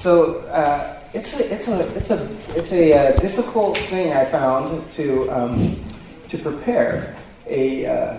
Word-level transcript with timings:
So 0.00 0.36
uh, 0.48 0.98
it's 1.12 1.38
a 1.38 1.52
it's 1.52 1.68
a 1.68 1.94
it's 1.94 2.08
a 2.08 2.36
it's 2.56 2.72
a 2.72 2.94
uh, 2.94 3.20
difficult 3.20 3.76
thing 3.76 4.14
I 4.14 4.24
found 4.30 4.90
to 4.92 5.28
um, 5.30 5.78
to 6.30 6.38
prepare 6.38 7.14
a 7.46 7.84
uh, 7.84 8.18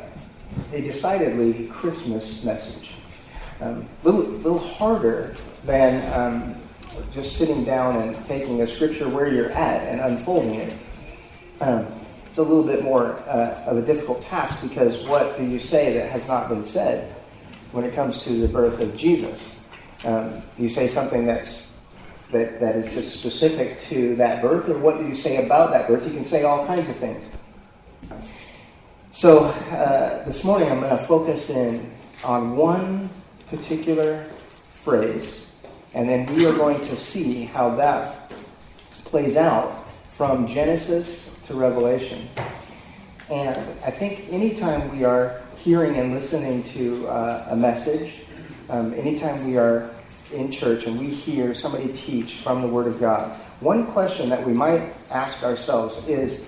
a 0.74 0.82
decidedly 0.82 1.66
Christmas 1.70 2.44
message. 2.44 2.92
A 3.62 3.70
um, 3.70 3.90
little 4.04 4.22
little 4.22 4.60
harder 4.60 5.36
than 5.66 6.06
um, 6.14 6.56
just 7.12 7.38
sitting 7.38 7.64
down 7.64 8.00
and 8.00 8.26
taking 8.28 8.62
a 8.62 8.68
scripture 8.68 9.10
where 9.10 9.28
you're 9.28 9.52
at 9.52 9.82
and 9.88 10.02
unfolding 10.02 10.54
it. 10.54 10.74
Um, 11.62 11.88
it's 12.28 12.38
a 12.38 12.44
little 12.44 12.64
bit 12.64 12.84
more 12.84 13.18
uh, 13.28 13.64
of 13.66 13.78
a 13.78 13.82
difficult 13.82 14.22
task 14.22 14.62
because 14.62 15.04
what 15.08 15.36
do 15.36 15.48
you 15.48 15.60
say 15.60 15.94
that 15.94 16.12
has 16.12 16.28
not 16.28 16.48
been 16.48 16.64
said 16.64 17.12
when 17.72 17.86
it 17.86 17.96
comes 17.96 18.20
to 18.20 18.40
the 18.40 18.48
birth 18.48 18.80
of 18.80 18.96
Jesus? 18.96 19.56
Um, 20.04 20.44
you 20.60 20.70
say 20.70 20.88
something 20.88 21.26
that's 21.26 21.71
that, 22.32 22.60
that 22.60 22.76
is 22.76 22.94
just 22.94 23.20
specific 23.20 23.82
to 23.90 24.16
that 24.16 24.42
birth, 24.42 24.70
or 24.70 24.78
what 24.78 25.00
do 25.00 25.08
you 25.08 25.16
say 25.16 25.46
about 25.46 25.72
that 25.72 25.88
birth? 25.88 26.06
You 26.06 26.14
can 26.14 26.26
say 26.26 26.44
all 26.44 26.66
kinds 26.66 26.90
of 26.90 26.96
things. 26.96 27.26
So 29.12 29.46
uh, 29.46 30.24
this 30.26 30.44
morning 30.44 30.72
I'm 30.72 30.80
going 30.80 30.98
to 30.98 31.06
focus 31.08 31.50
in 31.50 31.92
on 32.24 32.56
one 32.56 33.10
particular 33.50 34.26
phrase, 34.84 35.46
and 35.94 36.08
then 36.08 36.34
we 36.36 36.46
are 36.46 36.54
going 36.54 36.80
to 36.88 36.96
see 36.96 37.44
how 37.44 37.76
that 37.76 38.32
plays 39.06 39.36
out 39.36 39.86
from 40.16 40.48
Genesis 40.48 41.36
to 41.48 41.56
Revelation. 41.56 42.30
And 43.30 43.58
I 43.86 43.92
think 43.92 44.28
anytime 44.30 44.98
we 44.98 45.04
are 45.04 45.42
hearing 45.58 45.96
and 45.98 46.14
listening 46.14 46.64
to 46.74 47.08
uh, 47.08 47.48
a 47.50 47.56
message, 47.56 48.14
um, 48.70 48.94
anytime 48.94 49.46
we 49.46 49.58
are 49.58 49.90
in 50.34 50.52
church 50.52 50.86
and 50.86 51.00
we 51.00 51.08
hear 51.08 51.54
somebody 51.54 51.94
teach 51.94 52.36
from 52.36 52.62
the 52.62 52.68
Word 52.68 52.88
of 52.88 53.00
God, 53.00 53.32
one 53.60 53.86
question 53.88 54.30
that 54.30 54.46
we 54.46 54.54
might 54.54 54.94
ask 55.10 55.44
ourselves 55.44 55.98
is 56.08 56.44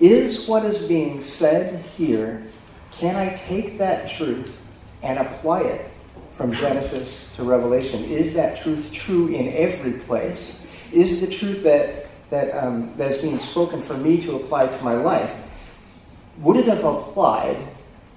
Is 0.00 0.46
what 0.46 0.64
is 0.64 0.86
being 0.86 1.22
said 1.22 1.84
here, 1.96 2.44
can 2.92 3.16
I 3.16 3.34
take 3.34 3.78
that 3.78 4.10
truth 4.10 4.58
and 5.02 5.18
apply 5.18 5.62
it 5.62 5.90
from 6.32 6.52
Genesis 6.52 7.28
to 7.36 7.42
Revelation? 7.42 8.04
Is 8.04 8.34
that 8.34 8.62
truth 8.62 8.92
true 8.92 9.28
in 9.28 9.48
every 9.52 9.92
place? 9.92 10.52
Is 10.92 11.20
the 11.20 11.26
truth 11.26 11.62
that, 11.64 12.06
that, 12.30 12.50
um, 12.56 12.94
that 12.96 13.12
is 13.12 13.22
being 13.22 13.40
spoken 13.40 13.82
for 13.82 13.94
me 13.94 14.20
to 14.22 14.36
apply 14.36 14.66
to 14.66 14.84
my 14.84 14.94
life, 14.94 15.30
would 16.38 16.56
it 16.56 16.66
have 16.66 16.84
applied 16.84 17.58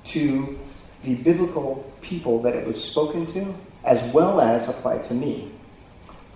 to 0.06 0.58
the 1.04 1.16
biblical 1.16 1.92
people 2.02 2.42
that 2.42 2.56
it 2.56 2.66
was 2.66 2.84
spoken 2.84 3.26
to? 3.34 3.56
As 3.86 4.02
well 4.14 4.42
as 4.42 4.68
apply 4.68 4.98
to 4.98 5.14
me. 5.14 5.52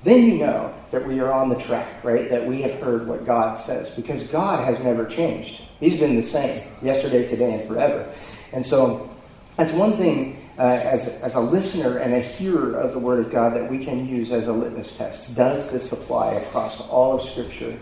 Then 0.04 0.24
you 0.24 0.38
know 0.38 0.74
that 0.92 1.06
we 1.06 1.20
are 1.20 1.32
on 1.32 1.50
the 1.50 1.56
track, 1.56 2.04
right? 2.04 2.30
That 2.30 2.46
we 2.46 2.62
have 2.62 2.76
heard 2.76 3.08
what 3.08 3.26
God 3.26 3.62
says 3.66 3.90
because 3.90 4.24
God 4.24 4.64
has 4.64 4.80
never 4.80 5.06
changed. 5.06 5.62
He's 5.80 6.00
been 6.00 6.16
the 6.16 6.24
same 6.24 6.62
yesterday, 6.82 7.28
today, 7.28 7.60
and 7.60 7.68
forever. 7.68 8.10
And 8.54 8.66
so 8.66 9.14
that's 9.58 9.74
one 9.74 9.98
thing 9.98 10.48
uh, 10.58 10.62
as, 10.62 11.06
as 11.06 11.36
a 11.36 11.40
listener 11.40 11.98
and 11.98 12.14
a 12.14 12.20
hearer 12.20 12.76
of 12.76 12.94
the 12.94 13.00
Word 13.00 13.20
of 13.20 13.32
God 13.32 13.54
that 13.56 13.70
we 13.70 13.84
can 13.84 14.08
use 14.08 14.32
as 14.32 14.48
a 14.48 14.54
litmus 14.54 14.96
test. 14.96 15.36
Does 15.36 15.70
this 15.72 15.92
apply 15.92 16.34
across 16.34 16.80
all 16.82 17.20
of 17.20 17.30
Scripture 17.30 17.78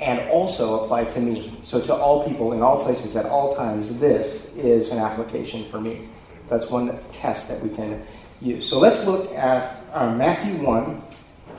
and 0.00 0.20
also 0.30 0.84
apply 0.84 1.04
to 1.04 1.20
me? 1.20 1.60
So, 1.62 1.80
to 1.82 1.94
all 1.94 2.26
people 2.26 2.52
in 2.52 2.62
all 2.62 2.82
places 2.82 3.16
at 3.16 3.26
all 3.26 3.54
times, 3.54 3.98
this 3.98 4.46
is 4.56 4.90
an 4.90 4.98
application 4.98 5.68
for 5.70 5.80
me. 5.80 6.08
That's 6.48 6.68
one 6.68 6.98
test 7.12 7.48
that 7.48 7.62
we 7.62 7.68
can 7.70 8.02
use. 8.40 8.68
So 8.68 8.78
let's 8.78 9.04
look 9.04 9.32
at 9.34 9.82
uh, 9.92 10.14
Matthew 10.14 10.54
1. 10.64 11.02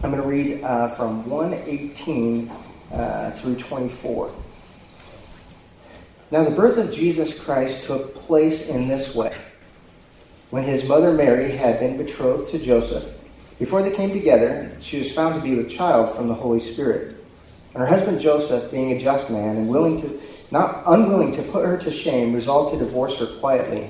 I'm 0.04 0.12
going 0.12 0.22
to 0.22 0.28
read 0.28 0.64
uh, 0.64 0.96
from 0.96 1.30
118 1.30 2.50
uh, 2.92 3.32
through 3.32 3.56
24. 3.56 4.34
Now, 6.32 6.44
the 6.44 6.52
birth 6.52 6.78
of 6.78 6.94
Jesus 6.94 7.38
Christ 7.38 7.84
took 7.84 8.16
place 8.16 8.68
in 8.68 8.88
this 8.88 9.14
way. 9.14 9.36
When 10.50 10.64
his 10.64 10.84
mother 10.86 11.14
Mary 11.14 11.52
had 11.52 11.80
been 11.80 11.98
betrothed 11.98 12.52
to 12.52 12.60
Joseph, 12.60 13.06
before 13.60 13.84
they 13.84 13.92
came 13.92 14.12
together, 14.12 14.72
she 14.82 15.00
was 15.00 15.12
found 15.12 15.36
to 15.36 15.42
be 15.42 15.56
with 15.56 15.70
child 15.70 16.16
from 16.16 16.28
the 16.28 16.34
Holy 16.34 16.60
Spirit. 16.74 17.16
And 17.74 17.82
her 17.82 17.86
husband 17.86 18.20
Joseph, 18.20 18.72
being 18.72 18.92
a 18.92 19.00
just 19.00 19.30
man 19.30 19.56
and 19.56 19.70
willing 19.70 20.02
to, 20.02 20.22
not 20.50 20.84
unwilling 20.88 21.36
to 21.36 21.44
put 21.44 21.66
her 21.66 21.78
to 21.78 21.92
shame, 21.92 22.34
resolved 22.34 22.74
to 22.74 22.84
divorce 22.84 23.18
her 23.18 23.28
quietly. 23.40 23.90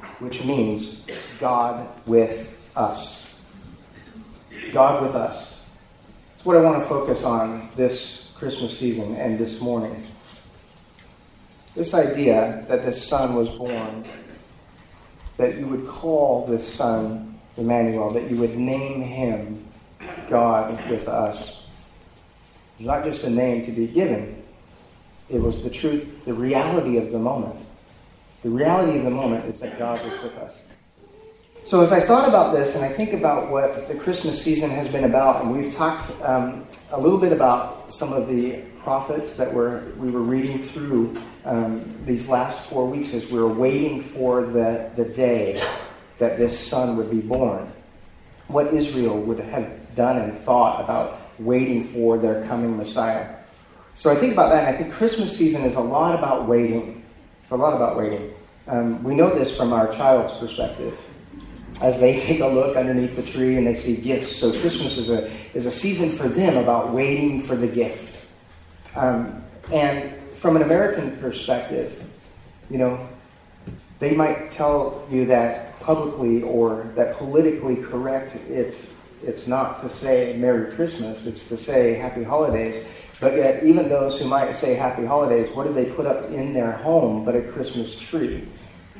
which 0.21 0.43
means 0.43 1.01
God 1.39 1.87
with 2.05 2.55
us. 2.75 3.25
God 4.71 5.01
with 5.01 5.15
us. 5.15 5.63
It's 6.35 6.45
what 6.45 6.55
I 6.55 6.61
want 6.61 6.83
to 6.83 6.87
focus 6.87 7.23
on 7.23 7.69
this 7.75 8.29
Christmas 8.35 8.77
season 8.77 9.15
and 9.15 9.39
this 9.39 9.59
morning. 9.59 10.05
This 11.75 11.95
idea 11.95 12.63
that 12.67 12.85
this 12.85 13.03
son 13.03 13.33
was 13.33 13.49
born, 13.49 14.07
that 15.37 15.57
you 15.57 15.65
would 15.65 15.87
call 15.87 16.45
this 16.45 16.71
son 16.71 17.39
Emmanuel, 17.57 18.11
that 18.11 18.29
you 18.29 18.37
would 18.37 18.55
name 18.55 19.01
him 19.01 19.67
God 20.29 20.69
with 20.87 21.07
us. 21.07 21.63
It's 22.77 22.85
not 22.85 23.03
just 23.03 23.23
a 23.23 23.29
name 23.29 23.65
to 23.65 23.71
be 23.71 23.87
given, 23.87 24.43
it 25.29 25.41
was 25.41 25.63
the 25.63 25.69
truth, 25.69 26.25
the 26.25 26.33
reality 26.33 26.97
of 26.97 27.11
the 27.11 27.19
moment. 27.19 27.55
The 28.43 28.49
reality 28.49 28.97
of 28.97 29.03
the 29.03 29.11
moment 29.11 29.45
is 29.45 29.59
that 29.59 29.77
God 29.77 29.99
is 30.05 30.23
with 30.23 30.35
us. 30.37 30.55
So 31.63 31.81
as 31.81 31.91
I 31.91 31.99
thought 32.01 32.27
about 32.27 32.55
this, 32.55 32.73
and 32.75 32.83
I 32.83 32.91
think 32.91 33.13
about 33.13 33.51
what 33.51 33.87
the 33.87 33.93
Christmas 33.93 34.41
season 34.41 34.71
has 34.71 34.87
been 34.87 35.03
about, 35.03 35.43
and 35.43 35.55
we've 35.55 35.73
talked 35.73 36.09
um, 36.23 36.65
a 36.91 36.99
little 36.99 37.19
bit 37.19 37.31
about 37.31 37.93
some 37.93 38.11
of 38.13 38.27
the 38.27 38.63
prophets 38.79 39.33
that 39.33 39.53
were 39.53 39.83
we 39.97 40.09
were 40.09 40.21
reading 40.21 40.67
through 40.69 41.13
um, 41.45 41.83
these 42.05 42.27
last 42.27 42.67
four 42.67 42.87
weeks 42.87 43.13
as 43.13 43.29
we 43.29 43.39
were 43.39 43.53
waiting 43.53 44.01
for 44.01 44.41
the, 44.43 44.89
the 44.95 45.05
day 45.05 45.61
that 46.17 46.39
this 46.39 46.57
son 46.59 46.97
would 46.97 47.11
be 47.11 47.21
born. 47.21 47.71
What 48.47 48.73
Israel 48.73 49.19
would 49.21 49.39
have 49.39 49.95
done 49.95 50.17
and 50.17 50.39
thought 50.39 50.83
about 50.83 51.21
waiting 51.39 51.89
for 51.93 52.17
their 52.17 52.45
coming 52.47 52.75
Messiah. 52.75 53.35
So 53.93 54.09
I 54.09 54.15
think 54.15 54.33
about 54.33 54.49
that, 54.49 54.67
and 54.67 54.75
I 54.75 54.79
think 54.79 54.93
Christmas 54.93 55.37
season 55.37 55.61
is 55.61 55.75
a 55.75 55.79
lot 55.79 56.17
about 56.17 56.47
waiting. 56.47 57.00
It's 57.41 57.51
a 57.51 57.55
lot 57.55 57.73
about 57.73 57.97
waiting. 57.97 58.33
Um, 58.67 59.03
we 59.03 59.15
know 59.15 59.33
this 59.33 59.55
from 59.55 59.73
our 59.73 59.93
child's 59.93 60.37
perspective. 60.37 60.97
As 61.81 61.99
they 61.99 62.19
take 62.25 62.39
a 62.39 62.47
look 62.47 62.77
underneath 62.77 63.15
the 63.15 63.23
tree 63.23 63.57
and 63.57 63.67
they 63.67 63.75
see 63.75 63.95
gifts. 63.95 64.35
So 64.35 64.51
Christmas 64.51 64.97
is 64.97 65.09
a, 65.09 65.31
is 65.53 65.65
a 65.65 65.71
season 65.71 66.17
for 66.17 66.27
them 66.27 66.57
about 66.57 66.91
waiting 66.93 67.47
for 67.47 67.55
the 67.55 67.67
gift. 67.67 68.15
Um, 68.95 69.43
and 69.71 70.13
from 70.37 70.55
an 70.55 70.61
American 70.61 71.17
perspective, 71.17 72.03
you 72.69 72.77
know, 72.77 73.07
they 73.99 74.11
might 74.15 74.51
tell 74.51 75.07
you 75.11 75.25
that 75.27 75.79
publicly 75.81 76.41
or 76.41 76.91
that 76.95 77.17
politically 77.17 77.75
correct 77.75 78.35
it's 78.49 78.87
it's 79.23 79.45
not 79.45 79.81
to 79.83 79.95
say 79.97 80.35
Merry 80.37 80.73
Christmas, 80.73 81.25
it's 81.27 81.47
to 81.49 81.57
say 81.57 81.93
Happy 81.93 82.23
Holidays. 82.23 82.83
But 83.21 83.35
yet, 83.35 83.63
even 83.63 83.87
those 83.87 84.19
who 84.19 84.25
might 84.25 84.55
say 84.55 84.73
happy 84.73 85.05
holidays, 85.05 85.47
what 85.55 85.67
do 85.67 85.73
they 85.73 85.85
put 85.85 86.07
up 86.07 86.25
in 86.31 86.53
their 86.53 86.71
home 86.71 87.23
but 87.23 87.35
a 87.35 87.41
Christmas 87.43 87.97
tree? 87.97 88.47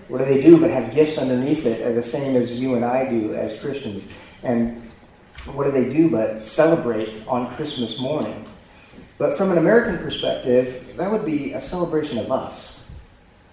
What 0.09 0.19
do 0.19 0.25
they 0.25 0.39
do 0.41 0.59
but 0.59 0.69
have 0.69 0.93
gifts 0.93 1.17
underneath 1.17 1.65
it, 1.65 1.95
the 1.95 2.03
same 2.03 2.35
as 2.35 2.51
you 2.51 2.75
and 2.75 2.85
I 2.85 3.09
do 3.09 3.33
as 3.33 3.59
Christians? 3.59 4.07
And 4.43 4.79
what 5.53 5.63
do 5.63 5.71
they 5.71 5.91
do 5.91 6.07
but 6.07 6.45
celebrate 6.45 7.11
on 7.27 7.55
Christmas 7.55 7.99
morning? 7.99 8.45
But 9.17 9.37
from 9.37 9.51
an 9.51 9.57
American 9.57 9.97
perspective, 9.97 10.93
that 10.97 11.11
would 11.11 11.25
be 11.25 11.53
a 11.53 11.61
celebration 11.61 12.19
of 12.19 12.31
us. 12.31 12.79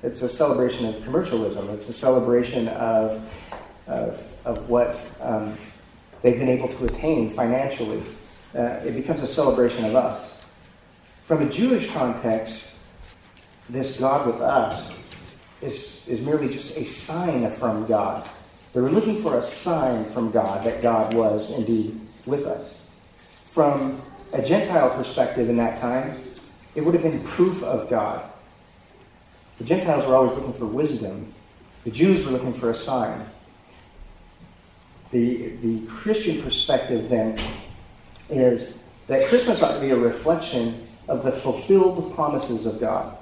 It's 0.02 0.20
a 0.20 0.28
celebration 0.28 0.84
of 0.84 1.02
commercialism. 1.02 1.70
It's 1.70 1.88
a 1.88 1.94
celebration 1.94 2.68
of, 2.68 3.26
of, 3.86 4.22
of 4.44 4.68
what 4.68 5.00
um, 5.22 5.56
they've 6.20 6.38
been 6.38 6.50
able 6.50 6.68
to 6.68 6.84
attain 6.84 7.34
financially. 7.34 8.02
Uh, 8.54 8.80
it 8.84 8.94
becomes 8.94 9.22
a 9.22 9.26
celebration 9.26 9.86
of 9.86 9.96
us. 9.96 10.37
From 11.28 11.42
a 11.42 11.50
Jewish 11.50 11.90
context, 11.90 12.70
this 13.68 13.98
God 13.98 14.26
with 14.26 14.40
us 14.40 14.90
is, 15.60 16.02
is 16.06 16.22
merely 16.22 16.48
just 16.48 16.74
a 16.74 16.86
sign 16.86 17.54
from 17.56 17.86
God. 17.86 18.26
They 18.72 18.80
were 18.80 18.90
looking 18.90 19.22
for 19.22 19.36
a 19.36 19.42
sign 19.46 20.06
from 20.06 20.30
God 20.30 20.64
that 20.64 20.80
God 20.80 21.12
was 21.12 21.50
indeed 21.50 22.00
with 22.24 22.46
us. 22.46 22.80
from 23.50 24.00
a 24.32 24.40
Gentile 24.40 24.88
perspective 24.88 25.50
in 25.50 25.58
that 25.58 25.78
time, 25.82 26.18
it 26.74 26.80
would 26.80 26.94
have 26.94 27.02
been 27.02 27.22
proof 27.24 27.62
of 27.62 27.90
God. 27.90 28.24
The 29.58 29.64
Gentiles 29.64 30.06
were 30.06 30.14
always 30.14 30.32
looking 30.32 30.54
for 30.54 30.64
wisdom. 30.64 31.34
The 31.84 31.90
Jews 31.90 32.24
were 32.24 32.32
looking 32.32 32.54
for 32.54 32.70
a 32.70 32.74
sign. 32.74 33.26
The, 35.10 35.48
the 35.56 35.86
Christian 35.88 36.42
perspective 36.42 37.10
then 37.10 37.38
is 38.30 38.78
that 39.08 39.28
Christmas 39.28 39.60
ought 39.60 39.74
to 39.74 39.80
be 39.80 39.90
a 39.90 39.96
reflection 39.96 40.87
of 41.08 41.24
the 41.24 41.32
fulfilled 41.32 42.14
promises 42.14 42.66
of 42.66 42.78
God. 42.78 43.16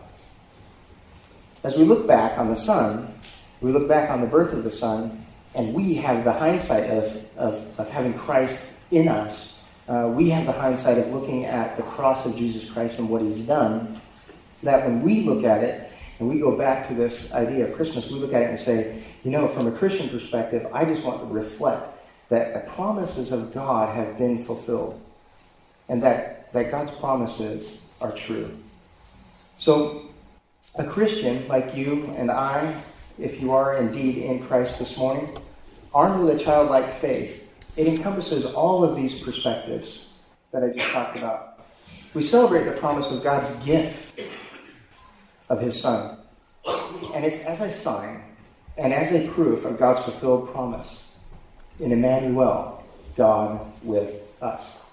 As 1.62 1.76
we 1.76 1.84
look 1.84 2.06
back 2.06 2.38
on 2.38 2.48
the 2.48 2.56
Son, 2.56 3.12
we 3.60 3.72
look 3.72 3.88
back 3.88 4.10
on 4.10 4.20
the 4.20 4.26
birth 4.26 4.52
of 4.52 4.64
the 4.64 4.70
Son, 4.70 5.24
and 5.54 5.72
we 5.72 5.94
have 5.94 6.24
the 6.24 6.32
hindsight 6.32 6.90
of, 6.90 7.24
of, 7.36 7.80
of 7.80 7.88
having 7.88 8.14
Christ 8.14 8.58
in 8.90 9.08
us. 9.08 9.56
Uh, 9.88 10.12
we 10.14 10.30
have 10.30 10.46
the 10.46 10.52
hindsight 10.52 10.98
of 10.98 11.12
looking 11.12 11.44
at 11.44 11.76
the 11.76 11.82
cross 11.82 12.26
of 12.26 12.36
Jesus 12.36 12.68
Christ 12.70 12.98
and 12.98 13.08
what 13.08 13.22
he's 13.22 13.40
done. 13.40 14.00
That 14.62 14.84
when 14.84 15.02
we 15.02 15.22
look 15.22 15.44
at 15.44 15.62
it, 15.62 15.90
and 16.18 16.28
we 16.28 16.38
go 16.38 16.56
back 16.56 16.88
to 16.88 16.94
this 16.94 17.32
idea 17.32 17.66
of 17.66 17.74
Christmas, 17.74 18.10
we 18.10 18.18
look 18.18 18.32
at 18.32 18.42
it 18.42 18.50
and 18.50 18.58
say, 18.58 19.02
you 19.22 19.30
know, 19.30 19.48
from 19.48 19.66
a 19.66 19.72
Christian 19.72 20.08
perspective, 20.08 20.66
I 20.72 20.84
just 20.84 21.02
want 21.02 21.20
to 21.20 21.26
reflect 21.26 21.86
that 22.28 22.54
the 22.54 22.70
promises 22.70 23.32
of 23.32 23.52
God 23.52 23.94
have 23.94 24.18
been 24.18 24.44
fulfilled 24.44 25.00
and 25.88 26.02
that, 26.02 26.45
that 26.56 26.70
God's 26.70 26.92
promises 26.92 27.80
are 28.00 28.12
true. 28.12 28.50
So, 29.56 30.10
a 30.74 30.84
Christian 30.84 31.46
like 31.48 31.74
you 31.74 32.12
and 32.16 32.30
I, 32.30 32.82
if 33.18 33.40
you 33.40 33.52
are 33.52 33.76
indeed 33.76 34.18
in 34.18 34.42
Christ 34.46 34.78
this 34.78 34.96
morning, 34.96 35.38
armed 35.94 36.24
with 36.24 36.40
a 36.40 36.44
childlike 36.44 37.00
faith, 37.00 37.48
it 37.76 37.86
encompasses 37.86 38.44
all 38.44 38.84
of 38.84 38.96
these 38.96 39.20
perspectives 39.20 40.06
that 40.52 40.62
I 40.62 40.70
just 40.70 40.90
talked 40.92 41.16
about. 41.16 41.60
We 42.14 42.24
celebrate 42.24 42.64
the 42.64 42.72
promise 42.72 43.10
of 43.10 43.22
God's 43.22 43.54
gift 43.64 44.20
of 45.48 45.60
His 45.60 45.80
Son. 45.80 46.18
And 47.14 47.24
it's 47.24 47.44
as 47.44 47.60
a 47.60 47.72
sign 47.72 48.22
and 48.76 48.92
as 48.92 49.12
a 49.12 49.28
proof 49.28 49.64
of 49.64 49.78
God's 49.78 50.04
fulfilled 50.04 50.52
promise 50.52 51.04
in 51.80 51.92
Emmanuel, 51.92 52.84
God 53.16 53.60
with 53.82 54.22
us. 54.42 54.85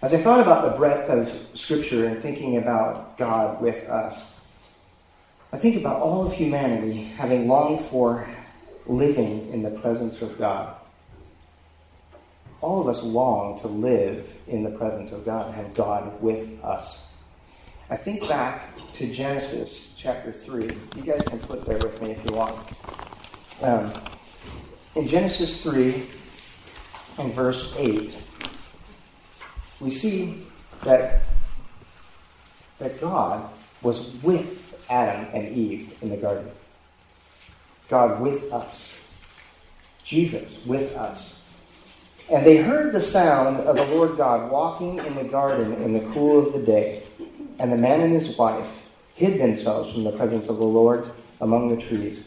As 0.00 0.14
I 0.14 0.22
thought 0.22 0.38
about 0.38 0.70
the 0.70 0.78
breadth 0.78 1.10
of 1.10 1.58
Scripture 1.58 2.06
and 2.06 2.22
thinking 2.22 2.56
about 2.56 3.18
God 3.18 3.60
with 3.60 3.88
us, 3.88 4.16
I 5.52 5.58
think 5.58 5.76
about 5.76 6.00
all 6.00 6.24
of 6.24 6.32
humanity 6.32 7.02
having 7.02 7.48
longed 7.48 7.84
for 7.86 8.28
living 8.86 9.52
in 9.52 9.62
the 9.62 9.70
presence 9.70 10.22
of 10.22 10.38
God. 10.38 10.76
All 12.60 12.80
of 12.80 12.86
us 12.86 13.02
long 13.02 13.60
to 13.62 13.66
live 13.66 14.32
in 14.46 14.62
the 14.62 14.70
presence 14.70 15.10
of 15.10 15.24
God, 15.24 15.46
and 15.46 15.54
have 15.56 15.74
God 15.74 16.22
with 16.22 16.62
us. 16.62 17.02
I 17.90 17.96
think 17.96 18.28
back 18.28 18.76
to 18.94 19.12
Genesis 19.12 19.94
chapter 19.96 20.30
3. 20.30 20.62
You 20.96 21.02
guys 21.02 21.22
can 21.22 21.40
flip 21.40 21.64
there 21.64 21.78
with 21.78 22.00
me 22.00 22.12
if 22.12 22.24
you 22.24 22.36
want. 22.36 22.56
Um, 23.62 23.92
in 24.94 25.08
Genesis 25.08 25.60
3 25.60 26.06
and 27.18 27.34
verse 27.34 27.72
8, 27.76 28.16
we 29.80 29.92
see 29.92 30.42
that, 30.84 31.22
that 32.78 33.00
God 33.00 33.48
was 33.82 34.14
with 34.22 34.84
Adam 34.90 35.26
and 35.32 35.56
Eve 35.56 35.96
in 36.02 36.10
the 36.10 36.16
garden. 36.16 36.50
God 37.88 38.20
with 38.20 38.52
us. 38.52 38.94
Jesus 40.04 40.64
with 40.66 40.94
us. 40.96 41.42
And 42.30 42.44
they 42.44 42.58
heard 42.58 42.92
the 42.92 43.00
sound 43.00 43.58
of 43.60 43.76
the 43.76 43.86
Lord 43.86 44.16
God 44.16 44.50
walking 44.50 44.98
in 44.98 45.14
the 45.14 45.24
garden 45.24 45.74
in 45.82 45.94
the 45.94 46.12
cool 46.12 46.46
of 46.46 46.52
the 46.52 46.58
day. 46.58 47.02
And 47.58 47.72
the 47.72 47.76
man 47.76 48.00
and 48.00 48.12
his 48.12 48.36
wife 48.36 48.68
hid 49.14 49.40
themselves 49.40 49.92
from 49.92 50.04
the 50.04 50.12
presence 50.12 50.48
of 50.48 50.58
the 50.58 50.64
Lord 50.64 51.10
among 51.40 51.68
the 51.68 51.82
trees. 51.82 52.26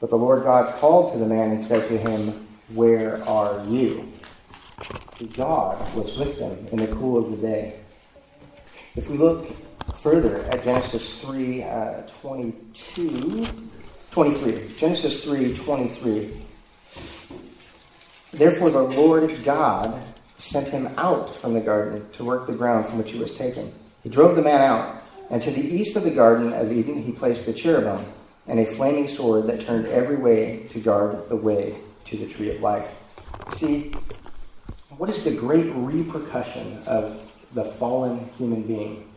But 0.00 0.10
the 0.10 0.16
Lord 0.16 0.44
God 0.44 0.74
called 0.78 1.12
to 1.12 1.18
the 1.18 1.26
man 1.26 1.50
and 1.50 1.64
said 1.64 1.88
to 1.88 1.98
him, 1.98 2.46
Where 2.74 3.26
are 3.26 3.64
you? 3.66 4.06
God 5.26 5.94
was 5.94 6.16
with 6.16 6.38
them 6.38 6.68
in 6.72 6.78
the 6.78 6.94
cool 6.94 7.18
of 7.18 7.30
the 7.30 7.46
day. 7.46 7.80
If 8.96 9.08
we 9.08 9.16
look 9.18 9.46
further 10.00 10.44
at 10.44 10.64
Genesis 10.64 11.20
3 11.20 11.62
uh, 11.62 12.02
22, 12.20 13.46
23, 14.10 14.74
Genesis 14.76 15.24
3 15.24 15.56
23. 15.56 16.42
Therefore, 18.32 18.70
the 18.70 18.82
Lord 18.82 19.44
God 19.44 20.02
sent 20.36 20.68
him 20.68 20.88
out 20.96 21.40
from 21.40 21.54
the 21.54 21.60
garden 21.60 22.06
to 22.12 22.24
work 22.24 22.46
the 22.46 22.52
ground 22.52 22.86
from 22.86 22.98
which 22.98 23.10
he 23.10 23.18
was 23.18 23.32
taken. 23.32 23.72
He 24.02 24.08
drove 24.08 24.36
the 24.36 24.42
man 24.42 24.60
out, 24.60 25.02
and 25.30 25.42
to 25.42 25.50
the 25.50 25.60
east 25.60 25.96
of 25.96 26.04
the 26.04 26.10
Garden 26.10 26.52
of 26.52 26.70
Eden 26.72 27.02
he 27.02 27.12
placed 27.12 27.46
the 27.46 27.52
cherubim 27.52 28.06
and 28.46 28.60
a 28.60 28.74
flaming 28.74 29.08
sword 29.08 29.46
that 29.48 29.60
turned 29.60 29.86
every 29.86 30.16
way 30.16 30.66
to 30.70 30.80
guard 30.80 31.28
the 31.28 31.36
way 31.36 31.78
to 32.06 32.16
the 32.16 32.26
tree 32.26 32.54
of 32.54 32.62
life. 32.62 32.94
See, 33.54 33.92
what 34.98 35.08
is 35.08 35.22
the 35.22 35.30
great 35.30 35.72
repercussion 35.74 36.82
of 36.86 37.22
the 37.54 37.64
fallen 37.64 38.28
human 38.36 38.62
being 38.62 39.08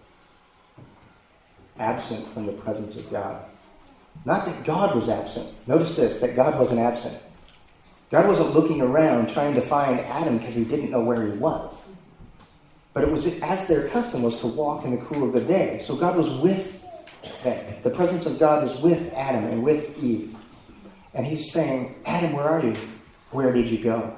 absent 1.79 2.31
from 2.33 2.45
the 2.45 2.53
presence 2.53 2.95
of 2.95 3.09
God? 3.11 3.43
Not 4.23 4.45
that 4.45 4.63
God 4.63 4.95
was 4.95 5.09
absent. 5.09 5.49
Notice 5.67 5.95
this 5.95 6.19
that 6.19 6.35
God 6.35 6.57
wasn't 6.59 6.79
absent. 6.79 7.17
God 8.11 8.27
wasn't 8.27 8.53
looking 8.53 8.81
around 8.81 9.29
trying 9.29 9.55
to 9.55 9.61
find 9.61 9.99
Adam 10.01 10.37
because 10.37 10.53
he 10.53 10.63
didn't 10.63 10.91
know 10.91 11.01
where 11.01 11.25
he 11.25 11.31
was. 11.31 11.73
But 12.93 13.03
it 13.03 13.11
was 13.11 13.25
as 13.41 13.67
their 13.67 13.87
custom 13.89 14.21
was 14.21 14.39
to 14.41 14.47
walk 14.47 14.85
in 14.85 14.91
the 14.91 15.03
cool 15.05 15.23
of 15.23 15.33
the 15.33 15.41
day. 15.41 15.83
So 15.87 15.95
God 15.95 16.15
was 16.15 16.29
with 16.41 16.83
them. 17.41 17.81
The 17.81 17.89
presence 17.89 18.25
of 18.25 18.37
God 18.37 18.69
was 18.69 18.79
with 18.81 19.11
Adam 19.13 19.45
and 19.45 19.63
with 19.63 19.97
Eve. 20.03 20.35
And 21.13 21.25
he's 21.25 21.51
saying, 21.51 21.95
Adam, 22.05 22.33
where 22.33 22.47
are 22.47 22.63
you? 22.63 22.75
Where 23.31 23.51
did 23.53 23.69
you 23.69 23.81
go? 23.81 24.13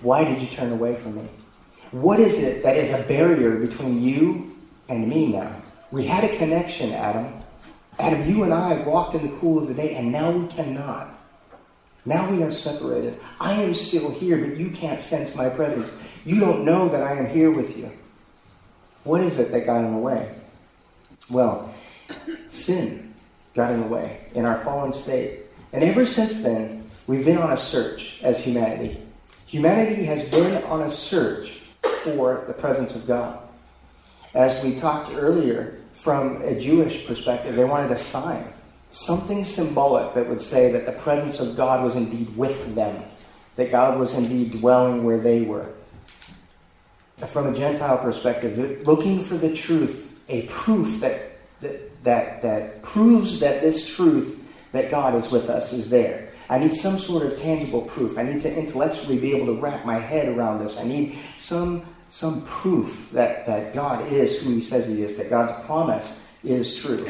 Why 0.00 0.24
did 0.24 0.40
you 0.40 0.48
turn 0.48 0.72
away 0.72 0.96
from 0.96 1.16
me? 1.16 1.28
What 1.90 2.20
is 2.20 2.36
it 2.36 2.62
that 2.62 2.76
is 2.76 2.90
a 2.90 3.02
barrier 3.06 3.56
between 3.56 4.02
you 4.02 4.56
and 4.88 5.08
me 5.08 5.26
now? 5.28 5.60
We 5.90 6.06
had 6.06 6.24
a 6.24 6.36
connection, 6.36 6.92
Adam. 6.92 7.32
Adam, 7.98 8.28
you 8.28 8.44
and 8.44 8.54
I 8.54 8.74
walked 8.82 9.14
in 9.14 9.30
the 9.30 9.36
cool 9.38 9.58
of 9.58 9.68
the 9.68 9.74
day, 9.74 9.96
and 9.96 10.10
now 10.10 10.30
we 10.30 10.46
cannot. 10.48 11.18
Now 12.06 12.30
we 12.30 12.42
are 12.42 12.52
separated. 12.52 13.20
I 13.40 13.52
am 13.52 13.74
still 13.74 14.10
here, 14.10 14.38
but 14.38 14.56
you 14.56 14.70
can't 14.70 15.02
sense 15.02 15.34
my 15.34 15.48
presence. 15.48 15.90
You 16.24 16.40
don't 16.40 16.64
know 16.64 16.88
that 16.88 17.02
I 17.02 17.16
am 17.16 17.28
here 17.28 17.50
with 17.50 17.76
you. 17.76 17.90
What 19.04 19.20
is 19.22 19.38
it 19.38 19.50
that 19.50 19.66
got 19.66 19.84
in 19.84 19.92
the 19.92 19.98
way? 19.98 20.34
Well, 21.28 21.74
sin 22.50 23.14
got 23.54 23.72
in 23.72 23.80
the 23.80 23.86
way 23.86 24.20
in 24.34 24.46
our 24.46 24.62
fallen 24.64 24.92
state. 24.92 25.40
And 25.72 25.84
ever 25.84 26.06
since 26.06 26.42
then, 26.42 26.90
we've 27.06 27.24
been 27.24 27.38
on 27.38 27.52
a 27.52 27.58
search 27.58 28.18
as 28.22 28.38
humanity. 28.38 29.00
Humanity 29.50 30.04
has 30.04 30.22
been 30.28 30.62
on 30.66 30.82
a 30.82 30.94
search 30.94 31.58
for 32.04 32.44
the 32.46 32.52
presence 32.52 32.94
of 32.94 33.04
God. 33.04 33.36
As 34.32 34.62
we 34.62 34.78
talked 34.78 35.10
earlier, 35.12 35.76
from 35.94 36.40
a 36.42 36.54
Jewish 36.54 37.04
perspective, 37.04 37.56
they 37.56 37.64
wanted 37.64 37.90
a 37.90 37.98
sign, 37.98 38.46
something 38.90 39.44
symbolic 39.44 40.14
that 40.14 40.28
would 40.28 40.40
say 40.40 40.70
that 40.70 40.86
the 40.86 40.92
presence 40.92 41.40
of 41.40 41.56
God 41.56 41.82
was 41.82 41.96
indeed 41.96 42.36
with 42.36 42.76
them, 42.76 43.02
that 43.56 43.72
God 43.72 43.98
was 43.98 44.14
indeed 44.14 44.52
dwelling 44.52 45.02
where 45.02 45.18
they 45.18 45.40
were. 45.40 45.68
From 47.32 47.48
a 47.48 47.52
Gentile 47.52 47.98
perspective, 47.98 48.86
looking 48.86 49.24
for 49.24 49.36
the 49.36 49.52
truth, 49.52 50.16
a 50.28 50.42
proof 50.42 51.00
that, 51.00 51.38
that, 51.60 52.04
that, 52.04 52.42
that 52.42 52.82
proves 52.82 53.40
that 53.40 53.62
this 53.62 53.84
truth 53.88 54.36
that 54.70 54.92
God 54.92 55.16
is 55.16 55.28
with 55.32 55.50
us 55.50 55.72
is 55.72 55.90
there. 55.90 56.28
I 56.50 56.58
need 56.58 56.74
some 56.74 56.98
sort 56.98 57.24
of 57.24 57.40
tangible 57.40 57.82
proof. 57.82 58.18
I 58.18 58.24
need 58.24 58.42
to 58.42 58.54
intellectually 58.54 59.16
be 59.16 59.34
able 59.34 59.46
to 59.54 59.60
wrap 59.60 59.86
my 59.86 59.98
head 59.98 60.28
around 60.28 60.66
this. 60.66 60.76
I 60.76 60.82
need 60.82 61.16
some 61.38 61.86
some 62.10 62.42
proof 62.42 63.08
that, 63.12 63.46
that 63.46 63.72
God 63.72 64.12
is 64.12 64.42
who 64.42 64.50
he 64.50 64.60
says 64.60 64.88
he 64.88 65.04
is, 65.04 65.16
that 65.16 65.30
God's 65.30 65.64
promise 65.64 66.20
is 66.42 66.76
true. 66.76 67.08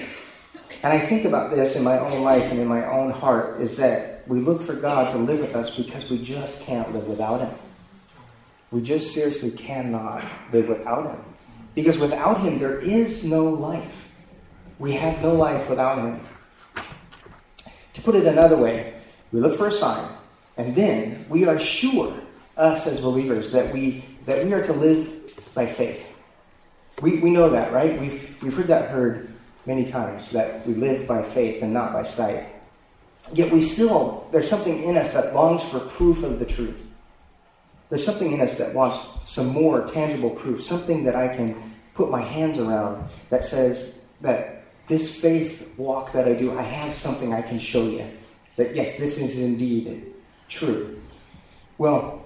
And 0.83 0.93
I 0.93 1.07
think 1.07 1.25
about 1.25 1.51
this 1.51 1.75
in 1.75 1.83
my 1.83 1.99
own 1.99 2.23
life 2.23 2.51
and 2.51 2.61
in 2.61 2.69
my 2.69 2.87
own 2.87 3.11
heart 3.11 3.63
is 3.63 3.77
that 3.77 4.29
we 4.29 4.41
look 4.41 4.61
for 4.61 4.75
God 4.75 5.11
to 5.13 5.19
live 5.19 5.41
with 5.41 5.57
us 5.57 5.75
because 5.75 6.09
we 6.11 6.23
just 6.23 6.61
can't 6.61 6.93
live 6.93 7.07
without 7.09 7.41
him. 7.41 7.55
We 8.71 8.83
just 8.83 9.15
seriously 9.15 9.51
cannot 9.51 10.23
live 10.53 10.69
without 10.69 11.07
him. 11.07 11.25
Because 11.75 11.99
without 11.99 12.41
him, 12.41 12.59
there 12.59 12.79
is 12.79 13.25
no 13.25 13.45
life. 13.49 14.09
We 14.79 14.93
have 14.93 15.23
no 15.23 15.33
life 15.33 15.69
without 15.69 15.99
him. 15.99 16.21
To 17.95 18.03
put 18.03 18.15
it 18.15 18.27
another 18.27 18.57
way, 18.57 19.00
we 19.33 19.41
look 19.41 19.57
for 19.57 19.69
a 19.69 19.73
sign, 19.73 20.09
and 20.57 20.75
then 20.75 21.25
we 21.29 21.47
are 21.47 21.59
sure, 21.59 22.15
us 22.57 22.87
as 22.87 23.01
believers, 23.01 23.53
that 23.53 23.73
we 23.73 24.05
that 24.27 24.45
we 24.45 24.53
are 24.53 24.65
to 24.67 24.73
live 24.73 25.09
by 25.55 25.73
faith. 25.75 26.07
We, 27.01 27.19
we 27.19 27.31
know 27.31 27.51
that, 27.51 27.73
right? 27.73 27.99
We've, 27.99 28.37
we've 28.43 28.55
heard 28.55 28.69
that 28.69 28.91
heard 28.91 29.33
many 29.67 29.85
times, 29.85 30.31
that 30.31 30.67
we 30.67 30.75
live 30.75 31.07
by 31.07 31.23
faith 31.23 31.63
and 31.63 31.73
not 31.73 31.93
by 31.93 32.03
sight. 32.03 32.47
Yet 33.33 33.51
we 33.51 33.63
still, 33.63 34.29
there's 34.33 34.49
something 34.49 34.83
in 34.83 34.97
us 34.97 35.13
that 35.15 35.35
longs 35.35 35.63
for 35.71 35.81
proof 35.81 36.23
of 36.23 36.39
the 36.39 36.45
truth. 36.45 36.87
There's 37.89 38.05
something 38.05 38.33
in 38.33 38.41
us 38.41 38.57
that 38.59 38.75
wants 38.75 38.99
some 39.27 39.49
more 39.49 39.89
tangible 39.89 40.31
proof, 40.31 40.63
something 40.63 41.05
that 41.05 41.17
I 41.17 41.35
can 41.35 41.75
put 41.95 42.11
my 42.11 42.23
hands 42.23 42.59
around 42.59 43.09
that 43.31 43.45
says 43.45 43.99
that 44.21 44.65
this 44.87 45.19
faith 45.19 45.69
walk 45.77 46.13
that 46.13 46.27
I 46.27 46.35
do, 46.35 46.57
I 46.59 46.63
have 46.63 46.95
something 46.95 47.33
I 47.33 47.43
can 47.43 47.59
show 47.59 47.85
you. 47.85 48.07
That 48.61 48.77
yes, 48.77 48.99
this 48.99 49.17
is 49.17 49.39
indeed 49.39 50.13
true. 50.51 51.01
Well, 51.79 52.23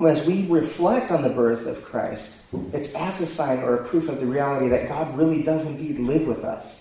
as 0.00 0.26
we 0.26 0.46
reflect 0.46 1.10
on 1.10 1.20
the 1.20 1.28
birth 1.28 1.66
of 1.66 1.84
Christ, 1.84 2.30
it's 2.72 2.94
as 2.94 3.20
a 3.20 3.26
sign 3.26 3.58
or 3.58 3.74
a 3.74 3.84
proof 3.84 4.08
of 4.08 4.18
the 4.18 4.24
reality 4.24 4.70
that 4.70 4.88
God 4.88 5.14
really 5.18 5.42
does 5.42 5.66
indeed 5.66 5.98
live 5.98 6.26
with 6.26 6.44
us. 6.44 6.80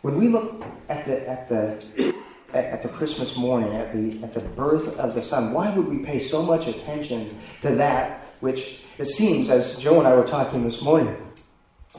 When 0.00 0.16
we 0.16 0.28
look 0.28 0.64
at 0.88 1.04
the 1.04 1.28
at 1.28 1.50
the 1.50 2.14
at, 2.54 2.80
the 2.80 2.88
Christmas 2.88 3.36
morning, 3.36 3.74
at 3.74 3.92
the 3.92 4.22
at 4.22 4.32
the 4.32 4.40
birth 4.40 4.96
of 4.96 5.14
the 5.14 5.20
Son, 5.20 5.52
why 5.52 5.68
would 5.76 5.86
we 5.86 5.98
pay 5.98 6.18
so 6.18 6.42
much 6.42 6.66
attention 6.66 7.38
to 7.60 7.74
that? 7.74 8.24
Which 8.40 8.80
it 8.96 9.08
seems, 9.08 9.50
as 9.50 9.76
Joe 9.76 9.98
and 9.98 10.08
I 10.08 10.14
were 10.14 10.26
talking 10.26 10.64
this 10.64 10.80
morning, 10.80 11.14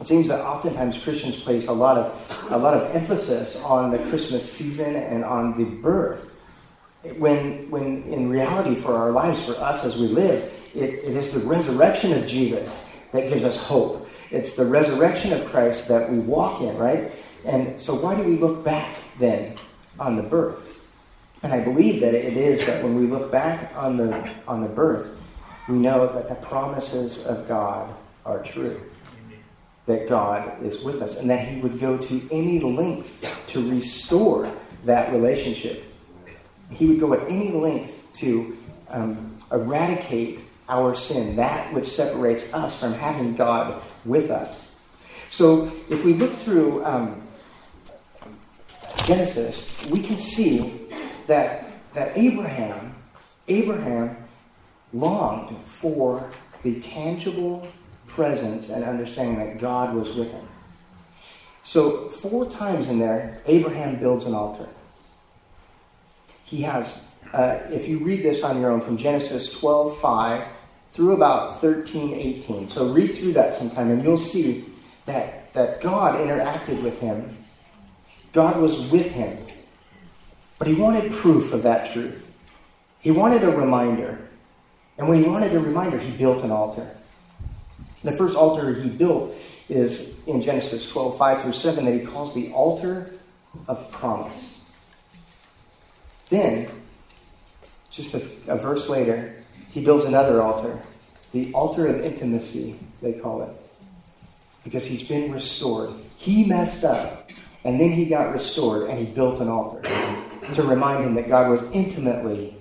it 0.02 0.08
seems 0.08 0.28
that 0.28 0.42
oftentimes 0.42 0.98
Christians 0.98 1.36
place 1.36 1.68
a 1.68 1.72
lot 1.72 1.98
of 1.98 2.52
a 2.52 2.58
lot 2.58 2.74
of 2.74 2.96
emphasis 2.96 3.56
on 3.58 3.92
the 3.92 4.00
Christmas 4.10 4.52
season 4.52 4.96
and 4.96 5.24
on 5.24 5.58
the 5.58 5.66
birth. 5.66 6.32
When 7.18 7.70
when 7.70 8.04
in 8.04 8.30
reality 8.30 8.82
for 8.82 8.96
our 8.96 9.12
lives, 9.12 9.44
for 9.46 9.54
us 9.54 9.84
as 9.84 9.96
we 9.96 10.08
live, 10.08 10.52
it, 10.74 10.90
it 10.90 11.16
is 11.16 11.32
the 11.32 11.40
resurrection 11.40 12.14
of 12.14 12.28
Jesus 12.28 12.76
that 13.12 13.30
gives 13.30 13.44
us 13.44 13.56
hope. 13.56 14.10
It's 14.32 14.56
the 14.56 14.66
resurrection 14.66 15.32
of 15.32 15.48
Christ 15.50 15.88
that 15.90 16.12
we 16.12 16.18
walk 16.18 16.62
in, 16.62 16.76
right? 16.78 17.12
And 17.46 17.80
so 17.80 17.94
why 17.94 18.16
do 18.16 18.24
we 18.24 18.38
look 18.38 18.64
back 18.64 18.98
then 19.20 19.58
on 20.00 20.16
the 20.16 20.24
birth? 20.24 20.84
And 21.44 21.54
I 21.54 21.60
believe 21.60 22.02
that 22.02 22.16
it 22.16 22.36
is 22.36 22.66
that 22.66 22.82
when 22.84 22.96
we 22.96 23.06
look 23.06 23.32
back 23.32 23.72
on 23.78 23.98
the 23.98 24.32
on 24.48 24.62
the 24.62 24.70
birth, 24.70 25.16
we 25.70 25.76
know 25.76 26.12
that 26.14 26.30
the 26.30 26.36
promises 26.48 27.24
of 27.28 27.48
God 27.48 27.94
are 28.26 28.42
true 28.42 28.82
that 29.86 30.08
God 30.08 30.64
is 30.64 30.84
with 30.84 31.02
us 31.02 31.18
and 31.18 31.30
that 31.30 31.48
He 31.48 31.60
would 31.62 31.80
go 31.80 31.98
to 31.98 32.28
any 32.32 32.60
length 32.60 33.26
to 33.48 33.70
restore 33.70 34.52
that 34.86 35.12
relationship. 35.12 35.84
He 36.70 36.88
would 36.88 37.00
go 37.00 37.14
at 37.14 37.28
any 37.30 37.52
length 37.52 37.94
to 38.20 38.58
um, 38.90 39.38
eradicate 39.52 40.40
our 40.70 40.96
sin, 40.96 41.36
that 41.36 41.74
which 41.74 41.90
separates 41.90 42.44
us 42.54 42.78
from 42.80 42.94
having 42.94 43.36
God 43.36 43.82
with 44.06 44.32
us. 44.32 44.62
So 45.30 45.72
if 45.90 46.04
we 46.04 46.14
look 46.14 46.32
through 46.32 46.86
um, 46.86 47.22
Genesis, 49.06 49.70
we 49.90 50.00
can 50.00 50.18
see 50.18 50.88
that, 51.28 51.68
that 51.94 52.18
Abraham, 52.18 52.96
Abraham 53.48 54.16
longed 54.94 55.58
for 55.80 56.30
the 56.62 56.80
tangible 56.80 57.68
presence 58.14 58.70
and 58.70 58.84
understanding 58.84 59.38
that 59.38 59.60
God 59.60 59.94
was 59.94 60.14
with 60.14 60.32
him. 60.32 60.48
So, 61.64 62.10
four 62.22 62.50
times 62.50 62.88
in 62.88 63.00
there, 63.00 63.42
Abraham 63.46 63.98
builds 63.98 64.26
an 64.26 64.34
altar. 64.34 64.68
He 66.44 66.62
has, 66.64 67.02
uh, 67.34 67.60
if 67.70 67.88
you 67.88 68.00
read 68.00 68.22
this 68.22 68.44
on 68.44 68.60
your 68.60 68.72
own, 68.72 68.82
from 68.82 68.98
Genesis 68.98 69.50
12 69.52 70.00
5 70.00 70.48
through 70.92 71.14
about 71.14 71.62
13 71.62 72.14
18. 72.14 72.70
So, 72.70 72.88
read 72.88 73.16
through 73.16 73.34
that 73.34 73.56
sometime, 73.56 73.92
and 73.92 74.04
you'll 74.04 74.18
see 74.18 74.66
that, 75.06 75.54
that 75.54 75.82
God 75.82 76.20
interacted 76.20 76.82
with 76.84 77.00
him. 77.00 77.38
God 78.34 78.58
was 78.58 78.78
with 78.90 79.12
him. 79.12 79.38
But 80.60 80.68
he 80.68 80.76
wanted 80.76 81.12
proof 81.14 81.54
of 81.54 81.64
that 81.64 81.94
truth. 81.94 82.30
He 83.00 83.12
wanted 83.12 83.44
a 83.44 83.52
reminder. 83.52 84.20
And 84.98 85.08
when 85.08 85.22
he 85.24 85.30
wanted 85.30 85.54
a 85.54 85.60
reminder, 85.60 85.98
he 85.98 86.12
built 86.12 86.44
an 86.44 86.52
altar. 86.52 86.90
The 88.04 88.12
first 88.18 88.36
altar 88.36 88.74
he 88.74 88.90
built 88.90 89.34
is 89.70 90.16
in 90.28 90.42
Genesis 90.42 90.90
12, 90.90 91.18
5 91.18 91.42
through 91.42 91.54
7, 91.54 91.86
that 91.86 91.94
he 91.94 92.06
calls 92.06 92.34
the 92.34 92.52
altar 92.52 93.12
of 93.68 93.92
promise. 93.92 94.60
Then, 96.30 96.70
just 97.92 98.14
a, 98.14 98.28
a 98.48 98.58
verse 98.58 98.90
later, 98.90 99.44
he 99.70 99.84
builds 99.84 100.06
another 100.06 100.42
altar, 100.42 100.80
the 101.32 101.54
altar 101.54 101.88
of 101.88 102.02
intimacy, 102.02 102.76
they 103.02 103.14
call 103.14 103.44
it, 103.44 103.50
because 104.64 104.86
he's 104.86 105.08
been 105.08 105.32
restored. 105.32 105.92
He 106.18 106.44
messed 106.44 106.84
up, 106.84 107.30
and 107.64 107.80
then 107.80 107.92
he 107.92 108.06
got 108.06 108.34
restored, 108.34 108.90
and 108.90 109.00
he 109.00 109.06
built 109.06 109.40
an 109.40 109.48
altar 109.48 109.82
to 110.54 110.64
remind 110.64 111.06
him 111.06 111.14
that 111.16 111.30
God 111.30 111.50
was 111.50 111.64
intimately 111.72 112.56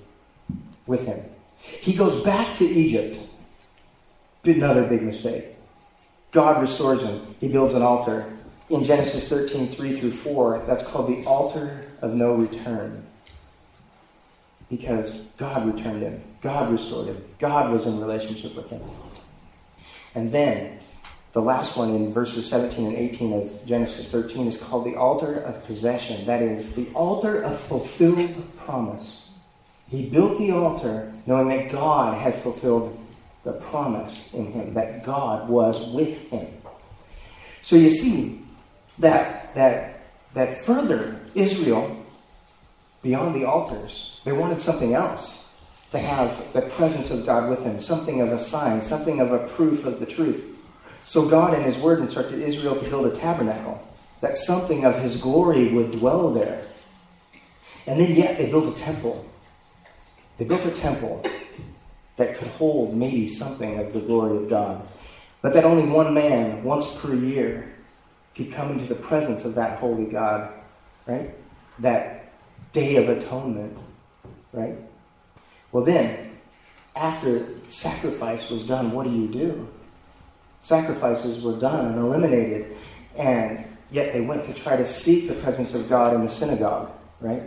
with 0.87 1.07
him. 1.07 1.21
He 1.59 1.95
goes 1.95 2.23
back 2.23 2.57
to 2.59 2.65
Egypt 2.65 3.19
Another 4.45 4.85
big 4.85 5.03
mistake. 5.03 5.47
God 6.33 6.61
restores 6.61 7.03
him. 7.03 7.35
He 7.41 7.49
builds 7.49 7.75
an 7.75 7.83
altar. 7.83 8.33
In 8.71 8.83
Genesis 8.83 9.29
13, 9.29 9.71
3 9.71 10.01
through 10.01 10.17
4, 10.17 10.65
that's 10.67 10.83
called 10.83 11.09
the 11.09 11.25
altar 11.27 11.85
of 12.01 12.15
no 12.15 12.33
return. 12.33 13.07
Because 14.69 15.27
God 15.37 15.73
returned 15.73 16.03
him. 16.03 16.23
God 16.41 16.73
restored 16.73 17.09
him. 17.09 17.23
God 17.39 17.71
was 17.71 17.87
in 17.87 18.01
relationship 18.01 18.57
with 18.57 18.69
him. 18.71 18.83
And 20.15 20.33
then, 20.33 20.79
the 21.33 21.43
last 21.43 21.77
one 21.77 21.95
in 21.95 22.13
verses 22.13 22.49
17 22.49 22.87
and 22.87 22.97
18 22.97 23.33
of 23.33 23.67
Genesis 23.67 24.09
13 24.09 24.49
is 24.49 24.57
called 24.57 24.85
the 24.85 24.97
altar 24.97 25.35
of 25.35 25.65
possession. 25.67 26.27
That 26.27 26.43
is, 26.43 26.73
the 26.73 26.89
altar 26.95 27.43
of 27.43 27.61
fulfilled 27.63 28.43
promise. 28.59 29.29
He 29.89 30.07
built 30.07 30.39
the 30.39 30.53
altar 30.53 31.13
knowing 31.27 31.49
that 31.49 31.71
God 31.71 32.21
had 32.21 32.43
fulfilled 32.43 32.99
the 33.45 33.53
promise 33.53 34.33
in 34.33 34.53
him 34.53 34.75
that 34.75 35.05
God 35.05 35.49
was 35.49 35.93
with 35.93 36.17
him. 36.29 36.47
So 37.63 37.77
you 37.77 37.91
see 37.91 38.43
that 38.99 39.55
that 39.55 40.03
that 40.35 40.65
further 40.65 41.21
Israel 41.35 42.05
beyond 43.03 43.35
the 43.35 43.45
altars, 43.45 44.21
they 44.25 44.33
wanted 44.33 44.63
something 44.63 44.95
else 44.95 45.39
to 45.91 45.99
have 45.99 46.53
the 46.53 46.63
presence 46.63 47.11
of 47.11 47.27
God 47.27 47.51
with 47.51 47.65
them, 47.65 47.81
something 47.81 48.21
of 48.21 48.33
a 48.33 48.39
sign, 48.39 48.81
something 48.83 49.21
of 49.21 49.33
a 49.33 49.47
proof 49.49 49.85
of 49.85 50.01
the 50.01 50.07
truth. 50.07 50.43
So 51.05 51.29
God 51.29 51.55
in 51.55 51.63
his 51.65 51.77
word 51.77 52.01
instructed 52.01 52.41
Israel 52.41 52.79
to 52.79 52.89
build 52.89 53.07
a 53.07 53.17
tabernacle, 53.17 53.87
that 54.21 54.37
something 54.37 54.85
of 54.85 55.03
his 55.03 55.21
glory 55.21 55.69
would 55.73 55.91
dwell 55.91 56.33
there. 56.33 56.65
And 57.87 58.01
then 58.01 58.15
yet 58.15 58.39
they 58.39 58.47
built 58.47 58.75
a 58.75 58.81
temple. 58.81 59.29
They 60.39 60.45
built 60.45 60.65
a 60.65 60.71
temple 60.71 61.25
that 62.17 62.37
could 62.37 62.49
hold 62.49 62.97
maybe 62.97 63.29
something 63.29 63.79
of 63.79 63.93
the 63.93 64.01
glory 64.01 64.37
of 64.37 64.49
God. 64.49 64.87
But 65.41 65.55
that 65.55 65.65
only 65.65 65.89
one 65.89 66.15
man, 66.15 66.63
once 66.63 66.95
per 66.97 67.15
year, 67.15 67.75
could 68.35 68.53
come 68.53 68.73
into 68.73 68.87
the 68.87 68.95
presence 68.95 69.45
of 69.45 69.55
that 69.57 69.79
holy 69.79 70.07
God, 70.07 70.53
right? 71.07 71.35
That 71.81 72.33
day 72.73 72.97
of 72.97 73.09
atonement, 73.09 73.77
right? 74.53 74.77
Well, 75.73 75.85
then, 75.85 76.39
after 76.95 77.49
sacrifice 77.69 78.51
was 78.51 78.65
done, 78.65 78.93
what 78.93 79.05
do 79.05 79.11
you 79.11 79.29
do? 79.29 79.69
Sacrifices 80.61 81.43
were 81.43 81.59
done 81.59 81.87
and 81.87 81.99
eliminated, 81.99 82.77
and 83.17 83.65
yet 83.91 84.13
they 84.13 84.21
went 84.21 84.45
to 84.45 84.55
try 84.55 84.77
to 84.77 84.87
seek 84.87 85.29
the 85.29 85.35
presence 85.35 85.75
of 85.75 85.89
God 85.89 86.15
in 86.15 86.23
the 86.23 86.29
synagogue, 86.29 86.91
right? 87.21 87.43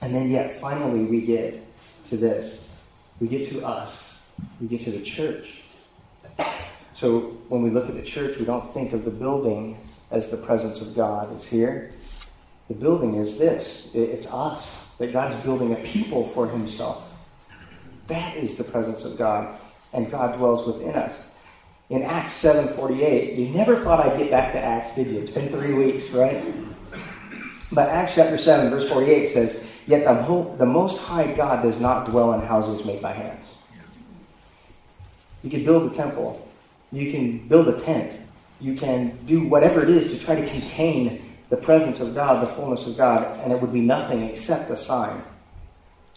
And 0.00 0.14
then, 0.14 0.30
yet, 0.30 0.60
finally, 0.60 1.04
we 1.04 1.20
get 1.20 1.62
to 2.10 2.16
this 2.16 2.64
we 3.20 3.28
get 3.28 3.48
to 3.50 3.64
us, 3.64 4.14
we 4.60 4.66
get 4.66 4.82
to 4.84 4.90
the 4.90 5.02
church. 5.02 5.62
So 6.94 7.20
when 7.48 7.62
we 7.62 7.70
look 7.70 7.88
at 7.88 7.94
the 7.94 8.02
church, 8.02 8.38
we 8.38 8.44
don't 8.44 8.72
think 8.72 8.92
of 8.92 9.04
the 9.04 9.10
building 9.10 9.78
as 10.10 10.30
the 10.30 10.36
presence 10.36 10.80
of 10.80 10.94
God 10.94 11.34
is 11.34 11.44
here. 11.44 11.90
The 12.68 12.74
building 12.74 13.16
is 13.16 13.36
this 13.38 13.88
it's 13.94 14.26
us, 14.26 14.64
that 14.98 15.12
God's 15.12 15.42
building 15.42 15.72
a 15.72 15.76
people 15.76 16.28
for 16.30 16.48
himself. 16.48 17.02
That 18.06 18.36
is 18.36 18.54
the 18.54 18.64
presence 18.64 19.02
of 19.04 19.16
God, 19.16 19.58
and 19.92 20.10
God 20.10 20.36
dwells 20.36 20.66
within 20.66 20.94
us. 20.94 21.14
In 21.90 22.02
Acts 22.02 22.34
7:48, 22.34 23.36
you 23.36 23.48
never 23.48 23.82
thought 23.82 24.00
I'd 24.06 24.18
get 24.18 24.30
back 24.30 24.52
to 24.52 24.58
Acts, 24.58 24.94
did 24.94 25.08
you? 25.08 25.18
It's 25.18 25.30
been 25.30 25.50
three 25.50 25.74
weeks, 25.74 26.10
right? 26.10 26.42
But 27.72 27.88
Acts 27.88 28.12
chapter 28.14 28.38
7, 28.38 28.70
verse 28.70 28.88
48 28.88 29.32
says, 29.32 29.60
Yet 29.86 30.04
the, 30.04 30.56
the 30.56 30.66
Most 30.66 31.00
High 31.00 31.32
God 31.34 31.62
does 31.62 31.78
not 31.78 32.10
dwell 32.10 32.32
in 32.32 32.40
houses 32.40 32.86
made 32.86 33.02
by 33.02 33.12
hands. 33.12 33.46
You 35.42 35.50
can 35.50 35.64
build 35.64 35.92
a 35.92 35.94
temple. 35.94 36.48
You 36.90 37.12
can 37.12 37.46
build 37.48 37.68
a 37.68 37.80
tent. 37.80 38.18
You 38.60 38.76
can 38.76 39.18
do 39.26 39.46
whatever 39.46 39.82
it 39.82 39.90
is 39.90 40.10
to 40.10 40.18
try 40.18 40.40
to 40.40 40.48
contain 40.48 41.20
the 41.50 41.56
presence 41.56 42.00
of 42.00 42.14
God, 42.14 42.46
the 42.46 42.52
fullness 42.54 42.86
of 42.86 42.96
God, 42.96 43.38
and 43.40 43.52
it 43.52 43.60
would 43.60 43.72
be 43.72 43.80
nothing 43.80 44.22
except 44.24 44.70
a 44.70 44.76
sign. 44.76 45.22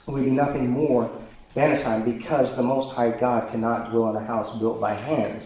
It 0.08 0.12
would 0.12 0.24
be 0.24 0.32
nothing 0.32 0.70
more 0.70 1.12
than 1.54 1.72
a 1.72 1.78
sign 1.78 2.10
because 2.10 2.56
the 2.56 2.64
Most 2.64 2.96
High 2.96 3.12
God 3.12 3.52
cannot 3.52 3.92
dwell 3.92 4.10
in 4.12 4.16
a 4.16 4.26
house 4.26 4.58
built 4.58 4.80
by 4.80 4.94
hands. 4.94 5.46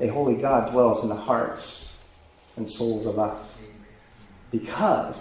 A 0.00 0.08
holy 0.08 0.34
God 0.34 0.72
dwells 0.72 1.02
in 1.02 1.08
the 1.08 1.16
hearts 1.16 1.92
and 2.56 2.68
souls 2.68 3.06
of 3.06 3.18
us 3.18 3.56
because 4.50 5.20